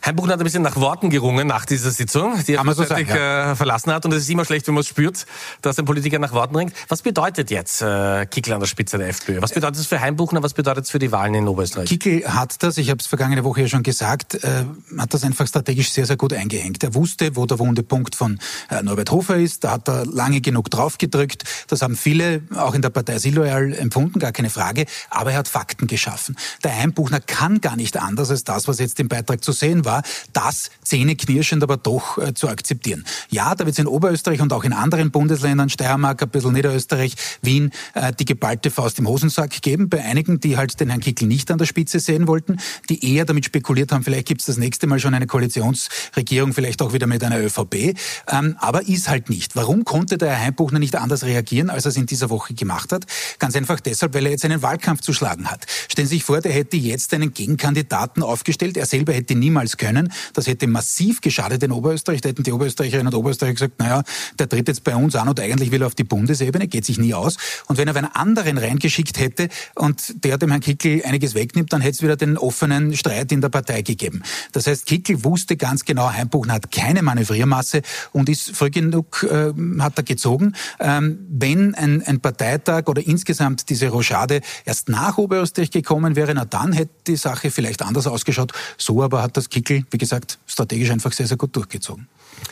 Herr 0.03 0.13
Buchner 0.13 0.33
hat 0.33 0.39
ein 0.39 0.43
bisschen 0.43 0.63
nach 0.63 0.77
Worten 0.77 1.11
gerungen 1.11 1.45
nach 1.45 1.65
dieser 1.65 1.91
Sitzung, 1.91 2.33
die 2.47 2.55
er 2.55 2.73
so 2.73 2.83
sagen, 2.83 3.07
ja. 3.07 3.51
Äh, 3.51 3.55
verlassen 3.55 3.93
hat. 3.93 4.03
Und 4.03 4.13
es 4.13 4.23
ist 4.23 4.29
immer 4.31 4.45
schlecht, 4.45 4.65
wenn 4.65 4.73
man 4.73 4.81
es 4.81 4.87
spürt, 4.87 5.27
dass 5.61 5.77
ein 5.77 5.85
Politiker 5.85 6.17
nach 6.17 6.33
Worten 6.33 6.55
ringt. 6.55 6.73
Was 6.87 7.03
bedeutet 7.03 7.51
jetzt 7.51 7.83
äh, 7.83 8.25
Kickel 8.25 8.53
an 8.53 8.59
der 8.59 8.67
Spitze 8.67 8.97
der 8.97 9.09
FPÖ? 9.09 9.41
Was 9.41 9.53
bedeutet 9.53 9.79
es 9.79 9.85
für 9.85 10.01
Heimbuchner? 10.01 10.41
Was 10.41 10.55
bedeutet 10.55 10.85
es 10.85 10.91
für 10.91 10.97
die 10.97 11.11
Wahlen 11.11 11.35
in 11.35 11.47
Oberösterreich? 11.47 11.87
Kickel 11.87 12.23
hat 12.25 12.63
das, 12.63 12.79
ich 12.79 12.89
habe 12.89 12.99
es 12.99 13.05
vergangene 13.05 13.43
Woche 13.43 13.61
ja 13.61 13.67
schon 13.67 13.83
gesagt, 13.83 14.43
äh, 14.43 14.65
hat 14.97 15.13
das 15.13 15.23
einfach 15.23 15.45
strategisch 15.45 15.91
sehr, 15.91 16.07
sehr 16.07 16.17
gut 16.17 16.33
eingehängt. 16.33 16.83
Er 16.83 16.95
wusste, 16.95 17.35
wo 17.35 17.45
der 17.45 17.59
wunde 17.59 17.83
Punkt 17.83 18.15
von 18.15 18.39
äh, 18.71 18.81
Norbert 18.81 19.11
Hofer 19.11 19.37
ist. 19.37 19.63
Da 19.63 19.71
hat 19.71 19.87
er 19.87 20.07
lange 20.07 20.41
genug 20.41 20.71
draufgedrückt. 20.71 21.43
Das 21.67 21.83
haben 21.83 21.95
viele 21.95 22.41
auch 22.55 22.73
in 22.73 22.81
der 22.81 22.89
Partei 22.89 23.19
Siloyal 23.19 23.71
empfunden, 23.73 24.17
gar 24.17 24.31
keine 24.31 24.49
Frage. 24.49 24.85
Aber 25.11 25.31
er 25.33 25.37
hat 25.37 25.47
Fakten 25.47 25.85
geschaffen. 25.85 26.35
Der 26.63 26.75
Heimbuchner 26.75 27.19
kann 27.19 27.61
gar 27.61 27.75
nicht 27.75 27.97
anders 27.97 28.31
als 28.31 28.43
das, 28.43 28.67
was 28.67 28.79
jetzt 28.79 28.99
im 28.99 29.07
Beitrag 29.07 29.43
zu 29.43 29.51
sehen 29.51 29.85
war 29.85 29.90
war, 29.91 30.03
das 30.33 30.71
zähneknirschend 30.83 31.63
aber 31.63 31.77
doch 31.77 32.17
äh, 32.17 32.33
zu 32.33 32.47
akzeptieren. 32.47 33.05
Ja, 33.29 33.55
da 33.55 33.65
wird 33.65 33.75
es 33.75 33.79
in 33.79 33.87
Oberösterreich 33.87 34.41
und 34.41 34.53
auch 34.53 34.63
in 34.63 34.73
anderen 34.73 35.11
Bundesländern, 35.11 35.69
Steiermark, 35.69 36.21
ein 36.23 36.29
bisschen 36.29 36.53
Niederösterreich, 36.53 37.15
Wien, 37.41 37.71
äh, 37.93 38.13
die 38.17 38.25
geballte 38.25 38.71
Faust 38.71 38.99
im 38.99 39.07
Hosensack 39.07 39.61
geben. 39.61 39.89
Bei 39.89 40.03
einigen, 40.03 40.39
die 40.39 40.57
halt 40.57 40.79
den 40.79 40.89
Herrn 40.89 41.01
Kickel 41.01 41.27
nicht 41.27 41.51
an 41.51 41.57
der 41.57 41.65
Spitze 41.65 41.99
sehen 41.99 42.27
wollten, 42.27 42.57
die 42.89 43.13
eher 43.13 43.25
damit 43.25 43.45
spekuliert 43.45 43.91
haben, 43.91 44.03
vielleicht 44.03 44.27
gibt 44.27 44.41
es 44.41 44.47
das 44.47 44.57
nächste 44.57 44.87
Mal 44.87 44.99
schon 44.99 45.13
eine 45.13 45.27
Koalitionsregierung, 45.27 46.53
vielleicht 46.53 46.81
auch 46.81 46.93
wieder 46.93 47.07
mit 47.07 47.23
einer 47.23 47.39
ÖVP. 47.39 47.95
Ähm, 48.27 48.55
aber 48.59 48.87
ist 48.87 49.09
halt 49.09 49.29
nicht. 49.29 49.55
Warum 49.55 49.83
konnte 49.83 50.17
der 50.17 50.29
Herr 50.29 50.45
Heimbuchner 50.45 50.79
nicht 50.79 50.95
anders 50.95 51.23
reagieren, 51.23 51.69
als 51.69 51.85
er 51.85 51.89
es 51.89 51.97
in 51.97 52.05
dieser 52.05 52.29
Woche 52.29 52.53
gemacht 52.53 52.91
hat? 52.91 53.05
Ganz 53.39 53.55
einfach 53.55 53.79
deshalb, 53.79 54.13
weil 54.13 54.25
er 54.25 54.31
jetzt 54.31 54.45
einen 54.45 54.61
Wahlkampf 54.61 55.01
zu 55.01 55.13
schlagen 55.13 55.49
hat. 55.49 55.65
Stellen 55.89 56.07
Sie 56.07 56.15
sich 56.15 56.23
vor, 56.23 56.41
der 56.41 56.51
hätte 56.51 56.77
jetzt 56.77 57.13
einen 57.13 57.33
Gegenkandidaten 57.33 58.23
aufgestellt. 58.23 58.77
Er 58.77 58.85
selber 58.85 59.13
hätte 59.13 59.35
niemals 59.35 59.77
können. 59.81 60.13
Das 60.33 60.45
hätte 60.45 60.67
massiv 60.67 61.21
geschadet 61.21 61.63
in 61.63 61.71
Oberösterreich. 61.71 62.21
Da 62.21 62.29
hätten 62.29 62.43
die 62.43 62.51
Oberösterreicherinnen 62.51 63.11
und 63.11 63.19
Oberösterreicher 63.19 63.53
gesagt, 63.55 63.79
naja, 63.79 64.03
der 64.37 64.47
tritt 64.47 64.67
jetzt 64.67 64.83
bei 64.83 64.95
uns 64.95 65.15
an 65.15 65.27
und 65.27 65.39
eigentlich 65.39 65.71
will 65.71 65.81
er 65.81 65.87
auf 65.87 65.95
die 65.95 66.03
Bundesebene, 66.03 66.67
geht 66.67 66.85
sich 66.85 66.99
nie 66.99 67.13
aus. 67.15 67.37
Und 67.67 67.77
wenn 67.77 67.87
er 67.87 67.95
einen 67.95 68.13
anderen 68.13 68.59
reingeschickt 68.59 69.19
hätte 69.19 69.49
und 69.75 70.23
der 70.23 70.37
dem 70.37 70.51
Herrn 70.51 70.61
Kickel 70.61 71.01
einiges 71.03 71.33
wegnimmt, 71.33 71.73
dann 71.73 71.81
hätte 71.81 71.95
es 71.95 72.03
wieder 72.03 72.15
den 72.15 72.37
offenen 72.37 72.95
Streit 72.95 73.31
in 73.31 73.41
der 73.41 73.49
Partei 73.49 73.81
gegeben. 73.81 74.21
Das 74.51 74.67
heißt, 74.67 74.85
Kickel 74.85 75.23
wusste 75.23 75.57
ganz 75.57 75.83
genau, 75.83 76.11
Heimbuchen 76.11 76.51
hat 76.51 76.71
keine 76.71 77.01
Manövriermasse 77.01 77.81
und 78.11 78.29
ist 78.29 78.55
früh 78.55 78.69
genug, 78.69 79.23
äh, 79.23 79.51
hat 79.79 79.97
er 79.97 80.03
gezogen. 80.03 80.53
Ähm, 80.79 81.25
wenn 81.29 81.73
ein, 81.73 82.03
ein 82.05 82.19
Parteitag 82.19 82.87
oder 82.87 83.05
insgesamt 83.05 83.69
diese 83.69 83.89
Rochade 83.89 84.41
erst 84.65 84.89
nach 84.89 85.17
Oberösterreich 85.17 85.71
gekommen 85.71 86.15
wäre, 86.15 86.33
na 86.35 86.45
dann 86.45 86.71
hätte 86.73 86.93
die 87.07 87.15
Sache 87.15 87.49
vielleicht 87.49 87.81
anders 87.81 88.05
ausgeschaut. 88.05 88.51
So 88.77 89.01
aber 89.01 89.23
hat 89.23 89.37
das 89.37 89.49
Kickel 89.49 89.70
Merkel, 89.71 89.85
wie 89.91 89.97
gesagt, 89.97 90.39
strategisch 90.45 90.91
einfach 90.91 91.11
sehr, 91.11 91.27
sehr 91.27 91.37
gut 91.37 91.55
durchgezogen. 91.55 92.07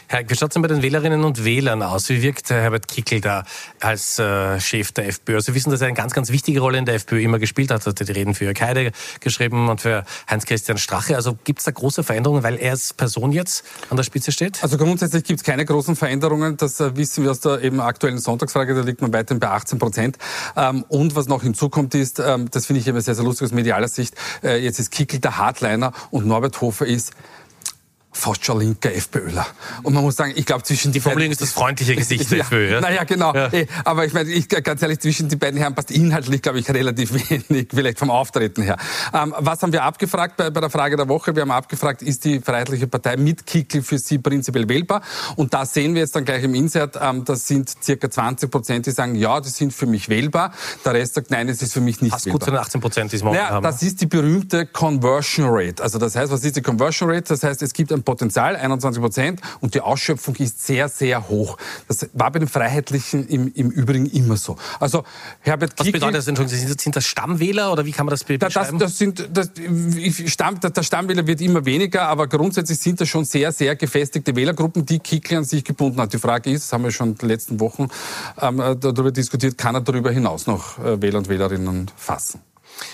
Herr, 0.07 0.27
wie 0.27 0.35
schaut 0.35 0.49
es 0.49 0.53
denn 0.53 0.61
bei 0.61 0.67
den 0.67 0.81
Wählerinnen 0.81 1.23
und 1.23 1.45
Wählern 1.45 1.83
aus? 1.83 2.09
Wie 2.09 2.21
wirkt 2.21 2.49
Herbert 2.49 2.87
Kickel 2.87 3.21
da 3.21 3.43
als 3.79 4.17
äh, 4.19 4.59
Chef 4.59 4.91
der 4.91 5.07
FPÖ? 5.07 5.35
Also 5.35 5.51
Sie 5.51 5.55
wissen, 5.55 5.69
dass 5.69 5.81
er 5.81 5.87
eine 5.87 5.95
ganz, 5.95 6.13
ganz 6.13 6.31
wichtige 6.31 6.59
Rolle 6.59 6.77
in 6.77 6.85
der 6.85 6.95
FPÖ 6.95 7.21
immer 7.21 7.39
gespielt 7.39 7.71
hat. 7.71 7.85
Er 7.85 7.91
hat 7.91 7.99
die 7.99 8.11
Reden 8.11 8.33
für 8.33 8.45
Jörg 8.45 8.59
Heide 8.61 8.91
geschrieben 9.19 9.69
und 9.69 9.81
für 9.81 10.03
Heinz-Christian 10.29 10.77
Strache. 10.77 11.15
Also 11.15 11.37
gibt 11.43 11.59
es 11.59 11.65
da 11.65 11.71
große 11.71 12.03
Veränderungen, 12.03 12.43
weil 12.43 12.57
er 12.57 12.71
als 12.71 12.93
Person 12.93 13.31
jetzt 13.31 13.63
an 13.89 13.97
der 13.97 14.03
Spitze 14.03 14.31
steht? 14.31 14.63
Also 14.63 14.77
grundsätzlich 14.77 15.23
gibt 15.23 15.41
es 15.41 15.43
keine 15.43 15.65
großen 15.65 15.95
Veränderungen. 15.95 16.57
Das 16.57 16.79
äh, 16.79 16.95
wissen 16.95 17.23
wir 17.23 17.31
aus 17.31 17.39
der 17.39 17.61
eben 17.61 17.79
aktuellen 17.79 18.17
Sonntagsfrage. 18.17 18.73
Da 18.73 18.81
liegt 18.81 19.01
man 19.01 19.13
weiterhin 19.13 19.39
bei 19.39 19.49
18 19.49 19.79
Prozent. 19.79 20.17
Ähm, 20.55 20.85
und 20.87 21.15
was 21.15 21.27
noch 21.27 21.43
hinzukommt 21.43 21.93
ist, 21.95 22.19
ähm, 22.19 22.49
das 22.51 22.65
finde 22.65 22.81
ich 22.81 22.87
immer 22.87 23.01
sehr, 23.01 23.15
sehr 23.15 23.23
lustig 23.23 23.45
aus 23.45 23.51
medialer 23.51 23.87
Sicht, 23.87 24.15
äh, 24.43 24.57
jetzt 24.57 24.79
ist 24.79 24.91
Kickel 24.91 25.19
der 25.19 25.37
Hardliner 25.37 25.93
und 26.11 26.25
Norbert 26.25 26.61
Hofer 26.61 26.85
ist 26.85 27.13
fast 28.11 28.43
schon 28.43 28.59
linker 28.59 28.93
FPÖler. 28.93 29.45
Und 29.83 29.93
man 29.93 30.03
muss 30.03 30.15
sagen, 30.15 30.33
ich 30.35 30.45
glaube 30.45 30.63
zwischen 30.63 30.91
die 30.91 30.99
Formulierung 30.99 31.31
ist 31.31 31.41
das 31.41 31.51
freundliche 31.51 31.95
Gesicht 31.95 32.29
der 32.31 32.39
FPÖ. 32.41 32.71
Ja? 32.71 32.81
Naja, 32.81 33.03
genau. 33.03 33.33
Ja. 33.33 33.53
Eh, 33.53 33.67
aber 33.85 34.05
ich 34.05 34.13
meine, 34.13 34.29
ich, 34.31 34.49
ganz 34.49 34.81
ehrlich, 34.81 34.99
zwischen 34.99 35.29
die 35.29 35.35
beiden 35.35 35.59
Herren 35.59 35.75
passt 35.75 35.91
inhaltlich, 35.91 36.41
glaube 36.41 36.59
ich, 36.59 36.69
relativ 36.69 37.13
wenig, 37.29 37.69
vielleicht 37.71 37.99
vom 37.99 38.09
Auftreten 38.09 38.63
her. 38.63 38.77
Ähm, 39.13 39.33
was 39.37 39.61
haben 39.61 39.71
wir 39.71 39.83
abgefragt 39.83 40.37
bei, 40.37 40.49
bei, 40.49 40.59
der 40.59 40.71
Frage 40.71 40.97
der 40.97 41.07
Woche? 41.07 41.35
Wir 41.35 41.43
haben 41.43 41.51
abgefragt, 41.51 42.01
ist 42.01 42.25
die 42.25 42.39
Freiheitliche 42.39 42.87
Partei 42.87 43.15
mit 43.15 43.45
Kickel 43.45 43.83
für 43.83 43.99
Sie 43.99 44.17
prinzipiell 44.17 44.67
wählbar? 44.67 45.01
Und 45.35 45.53
da 45.53 45.65
sehen 45.65 45.93
wir 45.93 46.01
jetzt 46.01 46.15
dann 46.15 46.25
gleich 46.25 46.43
im 46.43 46.55
Insert, 46.55 46.97
ähm, 47.01 47.23
das 47.25 47.47
sind 47.47 47.71
circa 47.83 48.09
20 48.09 48.49
Prozent, 48.49 48.85
die 48.87 48.91
sagen, 48.91 49.15
ja, 49.15 49.39
die 49.39 49.49
sind 49.49 49.71
für 49.71 49.85
mich 49.85 50.09
wählbar. 50.09 50.51
Der 50.83 50.93
Rest 50.93 51.13
sagt, 51.13 51.29
nein, 51.29 51.47
es 51.47 51.61
ist 51.61 51.73
für 51.73 51.81
mich 51.81 52.01
nicht 52.01 52.11
Fast 52.11 52.25
wählbar. 52.25 52.39
gut 52.39 52.45
zu 52.45 52.51
den 52.51 52.59
18 52.59 52.81
Prozent, 52.81 53.11
die 53.11 53.17
es 53.17 53.23
naja, 53.23 53.49
haben. 53.49 53.63
Das 53.63 53.83
ist 53.83 54.01
die 54.01 54.07
berühmte 54.07 54.65
Conversion 54.65 55.45
Rate. 55.49 55.83
Also 55.83 55.99
das 55.99 56.15
heißt, 56.15 56.31
was 56.31 56.43
ist 56.43 56.55
die 56.55 56.61
Conversion 56.61 57.09
Rate? 57.09 57.25
Das 57.29 57.43
heißt, 57.43 57.61
es 57.61 57.73
gibt 57.73 57.91
ein 57.99 58.03
Potenzial, 58.03 58.55
21 58.55 59.01
Prozent 59.01 59.41
und 59.61 59.75
die 59.75 59.81
Ausschöpfung 59.81 60.35
ist 60.37 60.65
sehr, 60.65 60.89
sehr 60.89 61.29
hoch. 61.29 61.57
Das 61.87 62.09
war 62.13 62.31
bei 62.31 62.39
den 62.39 62.47
Freiheitlichen 62.47 63.27
im, 63.27 63.51
im 63.53 63.69
Übrigen 63.69 64.05
immer 64.07 64.37
so. 64.37 64.57
Also 64.79 65.03
Herbert 65.41 65.73
Was 65.77 65.91
bedeutet 65.91 66.15
das? 66.15 66.27
Entschuldigung, 66.27 66.77
sind 66.77 66.95
das 66.95 67.05
Stammwähler 67.05 67.71
oder 67.71 67.85
wie 67.85 67.91
kann 67.91 68.05
man 68.05 68.11
das 68.11 68.23
beschreiben? 68.23 68.79
Das, 68.79 68.89
das 68.91 68.97
sind, 68.97 69.29
das, 69.31 69.51
Stamm, 70.27 70.59
der 70.59 70.83
Stammwähler 70.83 71.27
wird 71.27 71.41
immer 71.41 71.65
weniger, 71.65 72.07
aber 72.07 72.27
grundsätzlich 72.27 72.79
sind 72.79 73.01
das 73.01 73.09
schon 73.09 73.25
sehr, 73.25 73.51
sehr 73.51 73.75
gefestigte 73.75 74.35
Wählergruppen, 74.35 74.85
die 74.85 74.99
Kickl 74.99 75.37
an 75.37 75.43
sich 75.43 75.63
gebunden 75.63 75.99
hat. 76.01 76.13
Die 76.13 76.19
Frage 76.19 76.51
ist, 76.51 76.65
das 76.65 76.73
haben 76.73 76.83
wir 76.83 76.91
schon 76.91 77.09
in 77.09 77.15
den 77.15 77.29
letzten 77.29 77.59
Wochen 77.59 77.87
ähm, 78.41 78.57
darüber 78.79 79.11
diskutiert, 79.11 79.57
kann 79.57 79.75
er 79.75 79.81
darüber 79.81 80.11
hinaus 80.11 80.47
noch 80.47 80.79
äh, 80.79 81.01
Wähler 81.01 81.19
und 81.19 81.29
Wählerinnen 81.29 81.91
fassen? 81.95 82.41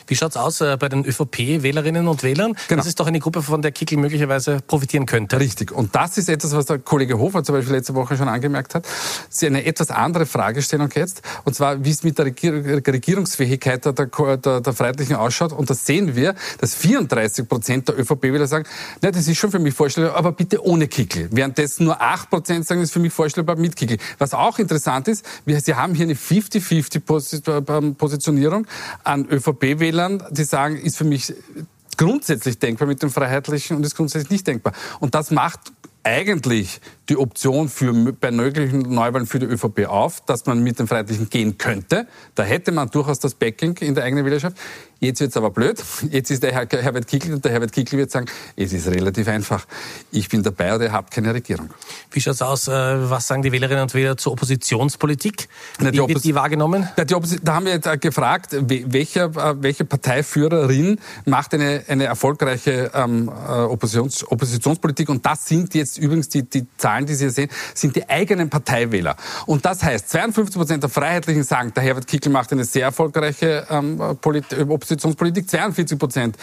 Wie 0.08 0.16
schaut's 0.16 0.38
aus 0.38 0.62
äh, 0.62 0.78
bei 0.78 0.90
den 0.90 1.06
ÖVP-Wählerinnen 1.06 2.08
und 2.08 2.24
Wählern? 2.24 2.56
Genau. 2.68 2.80
Das 2.80 2.88
ist 2.88 3.00
doch 3.00 3.08
eine 3.08 3.20
Gruppe, 3.20 3.42
von 3.42 3.62
der 3.62 3.72
Kickel 3.72 3.98
möglicherweise 3.98 4.60
profitieren 4.66 5.06
könnte. 5.06 5.40
Richtig. 5.40 5.72
Und 5.72 5.96
das 5.96 6.18
ist 6.18 6.30
etwas, 6.30 6.54
was 6.54 6.66
der 6.66 6.80
Kollege 6.80 7.18
Hofer 7.18 7.44
zum 7.44 7.56
Beispiel 7.56 7.76
letzte 7.76 7.96
Woche 7.96 8.18
schon 8.18 8.28
angemerkt 8.28 8.76
hat. 8.76 8.86
Ist 9.30 9.44
eine 9.44 9.66
etwas 9.66 9.92
andere 9.92 10.26
Fragestellung 10.26 10.90
jetzt. 10.96 11.22
Und 11.44 11.56
zwar, 11.56 11.84
wie 11.84 11.92
es 11.92 12.04
mit 12.04 12.18
der 12.18 12.26
Regierungsfähigkeit 12.26 13.86
der, 13.86 13.94
der, 13.94 14.62
der 14.62 14.74
Freiheitlichen 14.74 15.16
ausschaut. 15.16 15.54
Und 15.54 15.70
da 15.70 15.74
sehen 15.74 16.16
wir, 16.16 16.36
dass 16.60 16.76
34 16.76 17.48
Prozent 17.48 17.88
der 17.88 18.00
ÖVP-Wähler 18.00 18.48
sagen, 18.48 18.66
na, 19.02 19.12
das 19.12 19.28
ist 19.28 19.38
schon 19.38 19.52
für 19.52 19.60
mich 19.60 19.74
vorstellbar, 19.74 20.16
aber 20.16 20.32
bitte 20.32 20.66
ohne 20.66 20.88
Kickel. 20.88 21.28
Währenddessen 21.32 21.86
nur 21.86 22.02
8 22.02 22.30
Prozent 22.30 22.66
sagen, 22.66 22.82
das 22.82 22.90
ist 22.90 22.94
für 22.94 23.00
mich 23.00 23.14
vorstellbar 23.14 23.56
mit 23.56 23.76
Kickel. 23.76 23.98
Was 24.18 24.34
auch 24.34 24.58
interessant 24.60 25.08
ist, 25.08 25.26
wir, 25.46 25.60
Sie 25.60 25.76
haben 25.76 25.94
hier 25.94 26.06
eine 26.06 26.16
50-50-Positionierung 26.16 28.66
an 29.04 29.28
ÖVP 29.30 29.75
Wählern, 29.80 30.24
die 30.32 30.44
sagen, 30.44 30.78
ist 30.78 30.98
für 30.98 31.04
mich 31.04 31.34
grundsätzlich 31.98 32.60
denkbar 32.60 32.88
mit 32.88 33.02
dem 33.02 33.10
Freiheitlichen 33.10 33.78
und 33.78 33.86
ist 33.86 33.96
grundsätzlich 33.96 34.32
nicht 34.32 34.48
denkbar. 34.48 34.74
Und 35.00 35.16
das 35.16 35.32
macht 35.32 35.60
eigentlich 36.04 36.82
die 37.10 37.18
Option 37.18 37.70
für, 37.70 37.94
bei 38.14 38.32
möglichen 38.32 38.80
Neuwahlen 38.80 39.28
für 39.28 39.40
die 39.40 39.46
ÖVP 39.46 39.86
auf, 39.88 40.22
dass 40.26 40.46
man 40.46 40.64
mit 40.64 40.80
den 40.80 40.88
Freiheitlichen 40.88 41.30
gehen 41.30 41.58
könnte. 41.58 42.08
Da 42.34 42.44
hätte 42.44 42.72
man 42.72 42.90
durchaus 42.90 43.20
das 43.20 43.36
Backing 43.36 43.78
in 43.78 43.96
der 43.96 44.04
eigenen 44.04 44.26
Wählerschaft. 44.26 44.58
Jetzt 45.00 45.20
wird 45.20 45.32
es 45.32 45.38
aber 45.38 45.52
blöd. 45.52 45.84
Jetzt 46.10 46.32
ist 46.32 46.42
der 46.42 46.54
Herr 46.54 46.68
Herbert 46.68 47.08
Kickl 47.08 47.34
und 47.34 47.44
der 47.44 47.52
Herbert 47.52 47.74
Kickl 47.74 47.98
wird 47.98 48.12
sagen, 48.12 48.28
es 48.56 48.72
ist 48.74 48.88
relativ 48.88 49.28
einfach. 49.28 49.66
Ich 50.12 50.30
bin 50.30 50.42
dabei 50.42 50.74
oder 50.74 50.86
ihr 50.86 50.92
habt 50.94 51.12
keine 51.12 51.34
Regierung. 51.34 51.70
Wie 52.12 52.22
schaut 52.22 52.36
es 52.36 52.42
aus? 52.42 52.68
Äh, 52.68 52.72
was 52.72 53.28
sagen 53.28 53.42
die 53.42 53.52
Wählerinnen 53.52 53.84
und 53.84 53.94
Wähler 53.94 54.18
zur 54.18 54.32
Oppositionspolitik? 54.32 55.50
Wie 55.80 55.92
die 55.92 55.98
wird 55.98 56.24
die 56.24 56.34
wahrgenommen? 56.34 56.90
Ja, 56.98 57.04
die 57.04 57.16
da 57.44 57.56
haben 57.56 57.66
wir 57.66 57.74
jetzt 57.74 57.88
äh, 57.88 57.98
gefragt, 57.98 58.56
welche, 58.58 59.24
äh, 59.24 59.56
welche 59.60 59.86
Parteiführerin 59.86 61.00
macht 61.26 61.54
eine, 61.54 61.84
eine 61.88 62.06
erfolgreiche 62.06 62.92
ähm, 62.94 63.30
Oppositions, 63.30 64.26
Oppositionspolitik 64.28 65.10
und 65.10 65.26
das 65.26 65.46
sind 65.46 65.76
jetzt 65.76 65.98
übrigens 65.98 66.30
die, 66.30 66.44
die 66.44 66.66
Zahlen, 66.78 66.95
die 67.04 67.16
Sie 67.16 67.26
hier 67.26 67.32
sehen, 67.32 67.50
sind 67.74 67.96
die 67.96 68.08
eigenen 68.08 68.50
Parteiwähler. 68.50 69.18
Und 69.46 69.66
das 69.66 69.84
heißt, 69.84 70.10
52 70.10 70.56
Prozent 70.56 70.84
der 70.84 70.90
Freiheitlichen 70.90 71.44
sagen, 71.44 71.74
der 71.74 71.84
Herbert 71.84 72.08
Kickl 72.08 72.30
macht 72.30 72.54
eine 72.54 72.64
sehr 72.64 72.84
erfolgreiche 72.84 73.68
ähm, 73.70 74.00
Opposition 74.00 74.86
Oppositionspolitik. 74.86 75.50
42 75.50 75.98
Prozent 75.98 76.38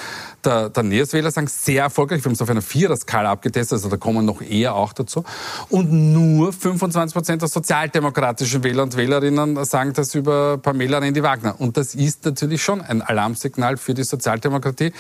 der, 0.45 0.69
der 0.69 0.83
NEOS-Wähler 0.83 1.31
sagen 1.31 1.47
sehr 1.47 1.85
erfolgreich. 1.85 2.21
Wir 2.21 2.27
haben 2.27 2.33
es 2.33 2.43
auf 2.43 2.51
einer 2.51 2.62
Vierer-Skala 2.62 3.31
abgetestet, 3.31 3.77
also 3.77 3.88
da 3.88 3.97
kommen 3.97 4.27
noch 4.27 4.43
eher 4.43 4.75
auch 4.75 4.93
dazu. 4.93 5.25
Und 5.69 5.93
nur 5.93 6.53
25 6.53 7.15
Prozent 7.15 7.43
der 7.43 7.49
sozialdemokratischen 7.49 8.65
Wähler 8.65 8.83
und 8.83 8.97
Wählerinnen 8.97 9.65
sagen 9.65 9.93
das 9.93 10.15
über 10.15 10.59
Pamela 10.59 10.99
Rendi-Wagner. 10.99 11.61
Und 11.61 11.77
das 11.77 11.95
ist 11.95 12.25
natürlich 12.25 12.62
schon 12.62 12.81
ein 12.81 13.03
Alarmsignal 13.03 13.77
für 13.77 13.95
die 13.95 14.05
Sozialdemokratie. 14.05 14.93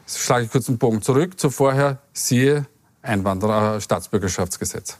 Jetzt 0.00 0.18
schlage 0.18 0.46
ich 0.46 0.50
kurz 0.50 0.68
einen 0.68 0.78
Bogen 0.78 1.02
zurück 1.02 1.38
zu 1.38 1.50
vorher. 1.50 1.98
Siehe 2.12 2.66
Einwanderer-Staatsbürgerschaftsgesetz. 3.02 4.98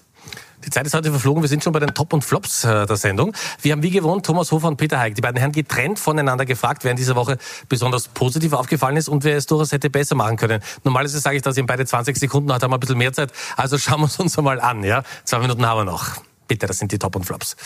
Die 0.64 0.70
Zeit 0.70 0.86
ist 0.86 0.94
heute 0.94 1.10
verflogen. 1.10 1.42
Wir 1.42 1.48
sind 1.48 1.62
schon 1.62 1.72
bei 1.72 1.78
den 1.78 1.94
Top 1.94 2.12
und 2.12 2.24
Flops 2.24 2.64
äh, 2.64 2.86
der 2.86 2.96
Sendung. 2.96 3.32
Wir 3.62 3.72
haben 3.72 3.82
wie 3.82 3.90
gewohnt 3.90 4.26
Thomas 4.26 4.50
Hofer 4.50 4.68
und 4.68 4.76
Peter 4.76 4.98
Heik, 4.98 5.14
die 5.14 5.20
beiden 5.20 5.38
Herren 5.38 5.52
getrennt 5.52 5.98
voneinander 5.98 6.44
gefragt, 6.44 6.84
wer 6.84 6.90
in 6.90 6.96
dieser 6.96 7.14
Woche 7.16 7.38
besonders 7.68 8.08
positiv 8.08 8.52
aufgefallen 8.52 8.96
ist 8.96 9.08
und 9.08 9.24
wer 9.24 9.36
es 9.36 9.46
durchaus 9.46 9.72
hätte 9.72 9.88
besser 9.88 10.16
machen 10.16 10.36
können. 10.36 10.60
Normalerweise 10.84 11.20
sage 11.20 11.36
ich 11.36 11.42
das 11.42 11.56
in 11.56 11.66
beide 11.66 11.86
20 11.86 12.16
Sekunden, 12.16 12.52
heute 12.52 12.64
haben 12.64 12.72
wir 12.72 12.76
ein 12.76 12.80
bisschen 12.80 12.98
mehr 12.98 13.12
Zeit. 13.12 13.32
Also 13.56 13.78
schauen 13.78 14.00
wir 14.00 14.06
es 14.06 14.16
uns 14.18 14.36
einmal 14.36 14.60
an. 14.60 14.82
Ja? 14.82 15.04
Zwei 15.24 15.38
Minuten 15.38 15.64
haben 15.64 15.78
wir 15.78 15.84
noch. 15.84 16.16
Bitte, 16.48 16.66
das 16.66 16.78
sind 16.78 16.90
die 16.90 16.98
Top 16.98 17.14
und 17.14 17.24
Flops. 17.24 17.56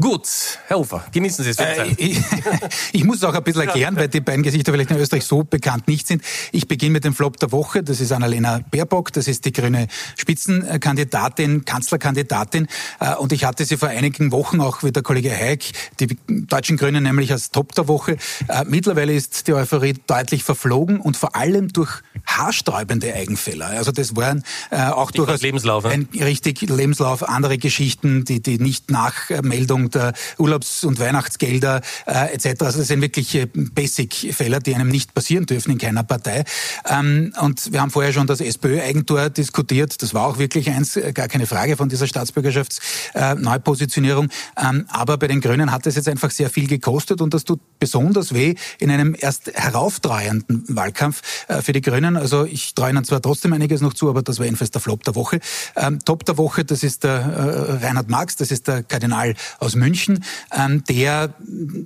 Gut, 0.00 0.28
Herr 0.68 0.78
Ufer, 0.78 1.04
genießen 1.10 1.44
Sie 1.44 1.50
es. 1.50 1.58
Äh, 1.58 1.86
ich, 1.96 2.22
ich, 2.92 3.04
muss 3.04 3.16
es 3.16 3.24
auch 3.24 3.34
ein 3.34 3.42
bisschen 3.42 3.62
erklären, 3.62 3.96
weil 3.96 4.06
die 4.06 4.20
beiden 4.20 4.44
Gesichter 4.44 4.70
vielleicht 4.70 4.92
in 4.92 4.98
Österreich 4.98 5.24
so 5.24 5.42
bekannt 5.42 5.88
nicht 5.88 6.06
sind. 6.06 6.22
Ich 6.52 6.68
beginne 6.68 6.92
mit 6.92 7.04
dem 7.04 7.12
Flop 7.12 7.38
der 7.38 7.50
Woche. 7.50 7.82
Das 7.82 8.00
ist 8.00 8.12
Annalena 8.12 8.60
Baerbock. 8.70 9.12
Das 9.12 9.26
ist 9.26 9.44
die 9.46 9.52
grüne 9.52 9.88
Spitzenkandidatin, 10.16 11.64
Kanzlerkandidatin. 11.64 12.68
Äh, 13.00 13.16
und 13.16 13.32
ich 13.32 13.44
hatte 13.44 13.64
sie 13.64 13.76
vor 13.76 13.88
einigen 13.88 14.30
Wochen 14.30 14.60
auch 14.60 14.84
wie 14.84 14.92
der 14.92 15.02
Kollege 15.02 15.32
Haig, 15.36 15.72
die 15.98 16.16
deutschen 16.28 16.76
Grünen 16.76 17.02
nämlich 17.02 17.32
als 17.32 17.50
Top 17.50 17.74
der 17.74 17.88
Woche. 17.88 18.16
Äh, 18.46 18.64
mittlerweile 18.64 19.12
ist 19.12 19.48
die 19.48 19.54
Euphorie 19.54 19.94
deutlich 20.06 20.44
verflogen 20.44 21.00
und 21.00 21.16
vor 21.16 21.34
allem 21.34 21.72
durch 21.72 21.90
haarsträubende 22.26 23.12
Eigenfälle. 23.12 23.66
Also 23.66 23.90
das 23.90 24.14
waren 24.14 24.44
äh, 24.70 24.82
auch 24.82 25.10
durchaus 25.10 25.42
Lebenslauf, 25.42 25.84
ein 25.84 26.08
richtig 26.14 26.60
Lebenslauf, 26.60 27.28
andere 27.28 27.58
Geschichten 27.58 28.19
die, 28.24 28.40
die 28.40 28.58
Nicht-Nachmeldung 28.58 29.90
der 29.90 30.12
Urlaubs- 30.38 30.84
und 30.84 30.98
Weihnachtsgelder 30.98 31.80
äh, 32.06 32.34
etc. 32.34 32.62
Also 32.62 32.78
das 32.78 32.88
sind 32.88 33.00
wirklich 33.00 33.34
äh, 33.34 33.46
Basic-Fälle, 33.46 34.60
die 34.60 34.74
einem 34.74 34.88
nicht 34.88 35.14
passieren 35.14 35.46
dürfen 35.46 35.72
in 35.72 35.78
keiner 35.78 36.02
Partei. 36.02 36.44
Ähm, 36.88 37.32
und 37.40 37.72
wir 37.72 37.80
haben 37.80 37.90
vorher 37.90 38.12
schon 38.12 38.26
das 38.26 38.40
SPÖ-Eigentor 38.40 39.30
diskutiert. 39.30 40.02
Das 40.02 40.14
war 40.14 40.26
auch 40.26 40.38
wirklich 40.38 40.70
eins, 40.70 40.96
äh, 40.96 41.12
gar 41.12 41.28
keine 41.28 41.46
Frage 41.46 41.76
von 41.76 41.88
dieser 41.88 42.06
Staatsbürgerschaftsneupositionierung. 42.06 44.26
Äh, 44.26 44.68
ähm, 44.68 44.86
aber 44.88 45.18
bei 45.18 45.28
den 45.28 45.40
Grünen 45.40 45.72
hat 45.72 45.86
es 45.86 45.96
jetzt 45.96 46.08
einfach 46.08 46.30
sehr 46.30 46.50
viel 46.50 46.66
gekostet 46.66 47.20
und 47.20 47.34
das 47.34 47.44
tut 47.44 47.60
besonders 47.78 48.34
weh 48.34 48.54
in 48.78 48.90
einem 48.90 49.16
erst 49.18 49.52
herauftreuenden 49.54 50.64
Wahlkampf 50.68 51.22
äh, 51.48 51.62
für 51.62 51.72
die 51.72 51.80
Grünen. 51.80 52.16
Also 52.16 52.44
ich 52.44 52.74
traue 52.74 52.90
ihnen 52.90 53.04
zwar 53.04 53.22
trotzdem 53.22 53.52
einiges 53.52 53.80
noch 53.80 53.94
zu, 53.94 54.08
aber 54.08 54.22
das 54.22 54.38
war 54.38 54.44
jedenfalls 54.44 54.70
der 54.70 54.80
Flop 54.80 55.04
der 55.04 55.14
Woche. 55.14 55.40
Ähm, 55.76 55.98
Top 56.04 56.24
der 56.24 56.38
Woche, 56.38 56.64
das 56.64 56.82
ist 56.82 57.04
der 57.04 57.10
äh, 57.10 57.84
Reinhard 57.84 58.08
Marx, 58.10 58.36
das 58.36 58.50
ist 58.50 58.68
der 58.68 58.82
Kardinal 58.82 59.34
aus 59.58 59.74
München, 59.74 60.24
ähm, 60.52 60.84
der 60.84 61.34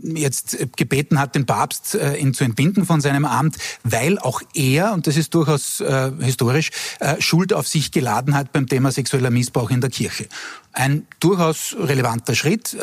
jetzt 0.03 0.59
gebeten 0.77 1.19
hat, 1.19 1.35
den 1.35 1.47
Papst 1.47 1.95
äh, 1.95 2.17
ihn 2.17 2.35
zu 2.35 2.45
entbinden 2.45 2.87
von 2.87 3.01
seinem 3.01 3.25
Amt, 3.25 3.57
weil 3.83 4.19
auch 4.19 4.43
er, 4.55 4.93
und 4.93 5.07
das 5.07 5.17
ist 5.17 5.35
durchaus 5.35 5.81
äh, 5.81 6.11
historisch, 6.21 6.71
äh, 7.01 7.21
Schuld 7.21 7.53
auf 7.53 7.69
sich 7.69 7.93
geladen 7.93 8.35
hat 8.35 8.53
beim 8.53 8.67
Thema 8.67 8.91
sexueller 8.91 9.31
Missbrauch 9.31 9.71
in 9.71 9.81
der 9.81 9.91
Kirche. 9.91 10.27
Ein 10.73 11.07
durchaus 11.21 11.77
relevanter 11.79 12.35
Schritt, 12.35 12.77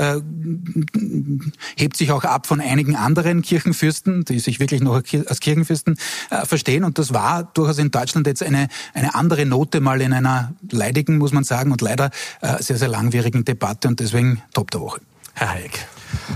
hebt 1.75 1.97
sich 1.97 2.11
auch 2.13 2.23
ab 2.23 2.47
von 2.47 2.61
einigen 2.61 2.95
anderen 2.95 3.41
Kirchenfürsten, 3.41 4.23
die 4.23 4.39
sich 4.39 4.61
wirklich 4.61 4.79
noch 4.79 5.03
als 5.27 5.39
Kirchenfürsten 5.41 5.97
verstehen. 6.45 6.85
Und 6.85 6.99
das 6.99 7.13
war 7.13 7.43
durchaus 7.43 7.79
in 7.79 7.91
Deutschland 7.91 8.27
jetzt 8.27 8.43
eine, 8.43 8.69
eine 8.93 9.13
andere 9.13 9.45
Note 9.45 9.81
mal 9.81 9.99
in 9.99 10.13
einer 10.13 10.53
leidigen, 10.71 11.17
muss 11.17 11.33
man 11.33 11.43
sagen, 11.43 11.73
und 11.73 11.81
leider 11.81 12.11
sehr, 12.59 12.77
sehr 12.77 12.87
langwierigen 12.87 13.30
Debatte 13.31 13.87
und 13.87 13.99
deswegen 13.99 14.41
Top 14.53 14.71
der 14.71 14.81
Woche. 14.81 15.01
Herr 15.33 15.53
Hayek. 15.53 15.85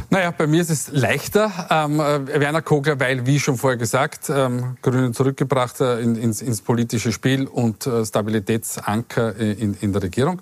Naja, 0.10 0.32
bei 0.32 0.48
mir 0.48 0.62
ist 0.62 0.70
es 0.70 0.90
leichter. 0.92 1.52
Ähm, 1.70 2.00
äh, 2.00 2.40
Werner 2.40 2.62
Kogler, 2.62 3.00
weil, 3.00 3.26
wie 3.26 3.40
schon 3.40 3.58
vorher 3.58 3.78
gesagt, 3.78 4.30
ähm, 4.30 4.78
Grüne 4.82 5.12
zurückgebracht 5.12 5.82
äh, 5.82 6.00
in, 6.00 6.16
ins, 6.16 6.42
ins, 6.42 6.62
politische 6.62 7.12
Spiel 7.12 7.48
und 7.48 7.86
äh, 7.86 8.06
Stabilitätsanker 8.06 9.36
in, 9.36 9.76
in, 9.82 9.92
der 9.92 10.04
Regierung. 10.04 10.42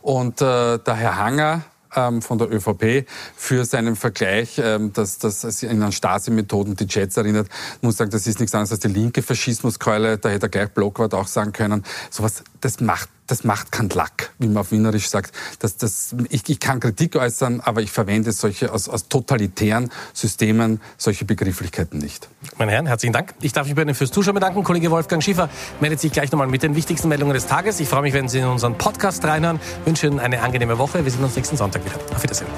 Und 0.00 0.40
äh, 0.40 0.78
der 0.78 0.94
Herr 0.94 1.16
Hanger, 1.16 1.62
ähm, 1.94 2.22
von 2.22 2.38
der 2.38 2.50
ÖVP 2.50 3.06
für 3.36 3.64
seinen 3.64 3.96
Vergleich, 3.96 4.60
ähm, 4.62 4.92
dass 4.92 5.18
das 5.18 5.62
in 5.62 5.82
an 5.82 5.92
Stasi-Methoden 5.92 6.76
die 6.76 6.86
Jets 6.88 7.16
erinnert. 7.16 7.48
Ich 7.76 7.82
muss 7.82 7.96
sagen, 7.96 8.10
das 8.10 8.26
ist 8.26 8.40
nichts 8.40 8.54
anderes 8.54 8.72
als 8.72 8.80
die 8.80 8.88
linke 8.88 9.22
Faschismuskeule. 9.22 10.18
Da 10.18 10.28
hätte 10.28 10.46
er 10.46 10.48
gleich 10.48 10.70
Blockwart 10.70 11.14
auch 11.14 11.26
sagen 11.26 11.52
können. 11.52 11.84
Sowas, 12.10 12.42
das 12.60 12.80
macht 12.80 13.08
das 13.26 13.44
macht 13.44 13.72
keinen 13.72 13.90
Lack, 13.90 14.30
wie 14.38 14.48
man 14.48 14.58
auf 14.58 14.72
Wienerisch 14.72 15.08
sagt. 15.08 15.32
Das, 15.60 15.76
das, 15.76 16.14
ich, 16.28 16.48
ich 16.48 16.60
kann 16.60 16.80
Kritik 16.80 17.16
äußern, 17.16 17.60
aber 17.60 17.82
ich 17.82 17.90
verwende 17.90 18.32
solche 18.32 18.72
aus, 18.72 18.88
aus 18.88 19.08
totalitären 19.08 19.90
Systemen 20.12 20.80
solche 20.98 21.24
Begrifflichkeiten 21.24 21.98
nicht. 21.98 22.28
Meine 22.58 22.72
Herren, 22.72 22.86
herzlichen 22.86 23.12
Dank. 23.12 23.34
Ich 23.40 23.52
darf 23.52 23.66
mich 23.66 23.76
bei 23.76 23.82
Ihnen 23.82 23.94
fürs 23.94 24.10
Zuschauen 24.10 24.34
bedanken. 24.34 24.62
Kollege 24.64 24.90
Wolfgang 24.90 25.22
Schiefer 25.22 25.48
meldet 25.80 26.00
sich 26.00 26.12
gleich 26.12 26.30
nochmal 26.32 26.48
mit 26.48 26.62
den 26.62 26.74
wichtigsten 26.74 27.08
Meldungen 27.08 27.34
des 27.34 27.46
Tages. 27.46 27.80
Ich 27.80 27.88
freue 27.88 28.02
mich, 28.02 28.14
wenn 28.14 28.28
Sie 28.28 28.38
in 28.38 28.46
unseren 28.46 28.76
Podcast 28.76 29.24
reinhören. 29.24 29.60
Ich 29.80 29.86
wünsche 29.86 30.06
Ihnen 30.06 30.20
eine 30.20 30.42
angenehme 30.42 30.78
Woche. 30.78 31.04
Wir 31.04 31.10
sehen 31.10 31.24
uns 31.24 31.36
nächsten 31.36 31.56
Sonntag 31.56 31.84
wieder. 31.84 31.96
Auf 32.14 32.22
Wiedersehen. 32.22 32.48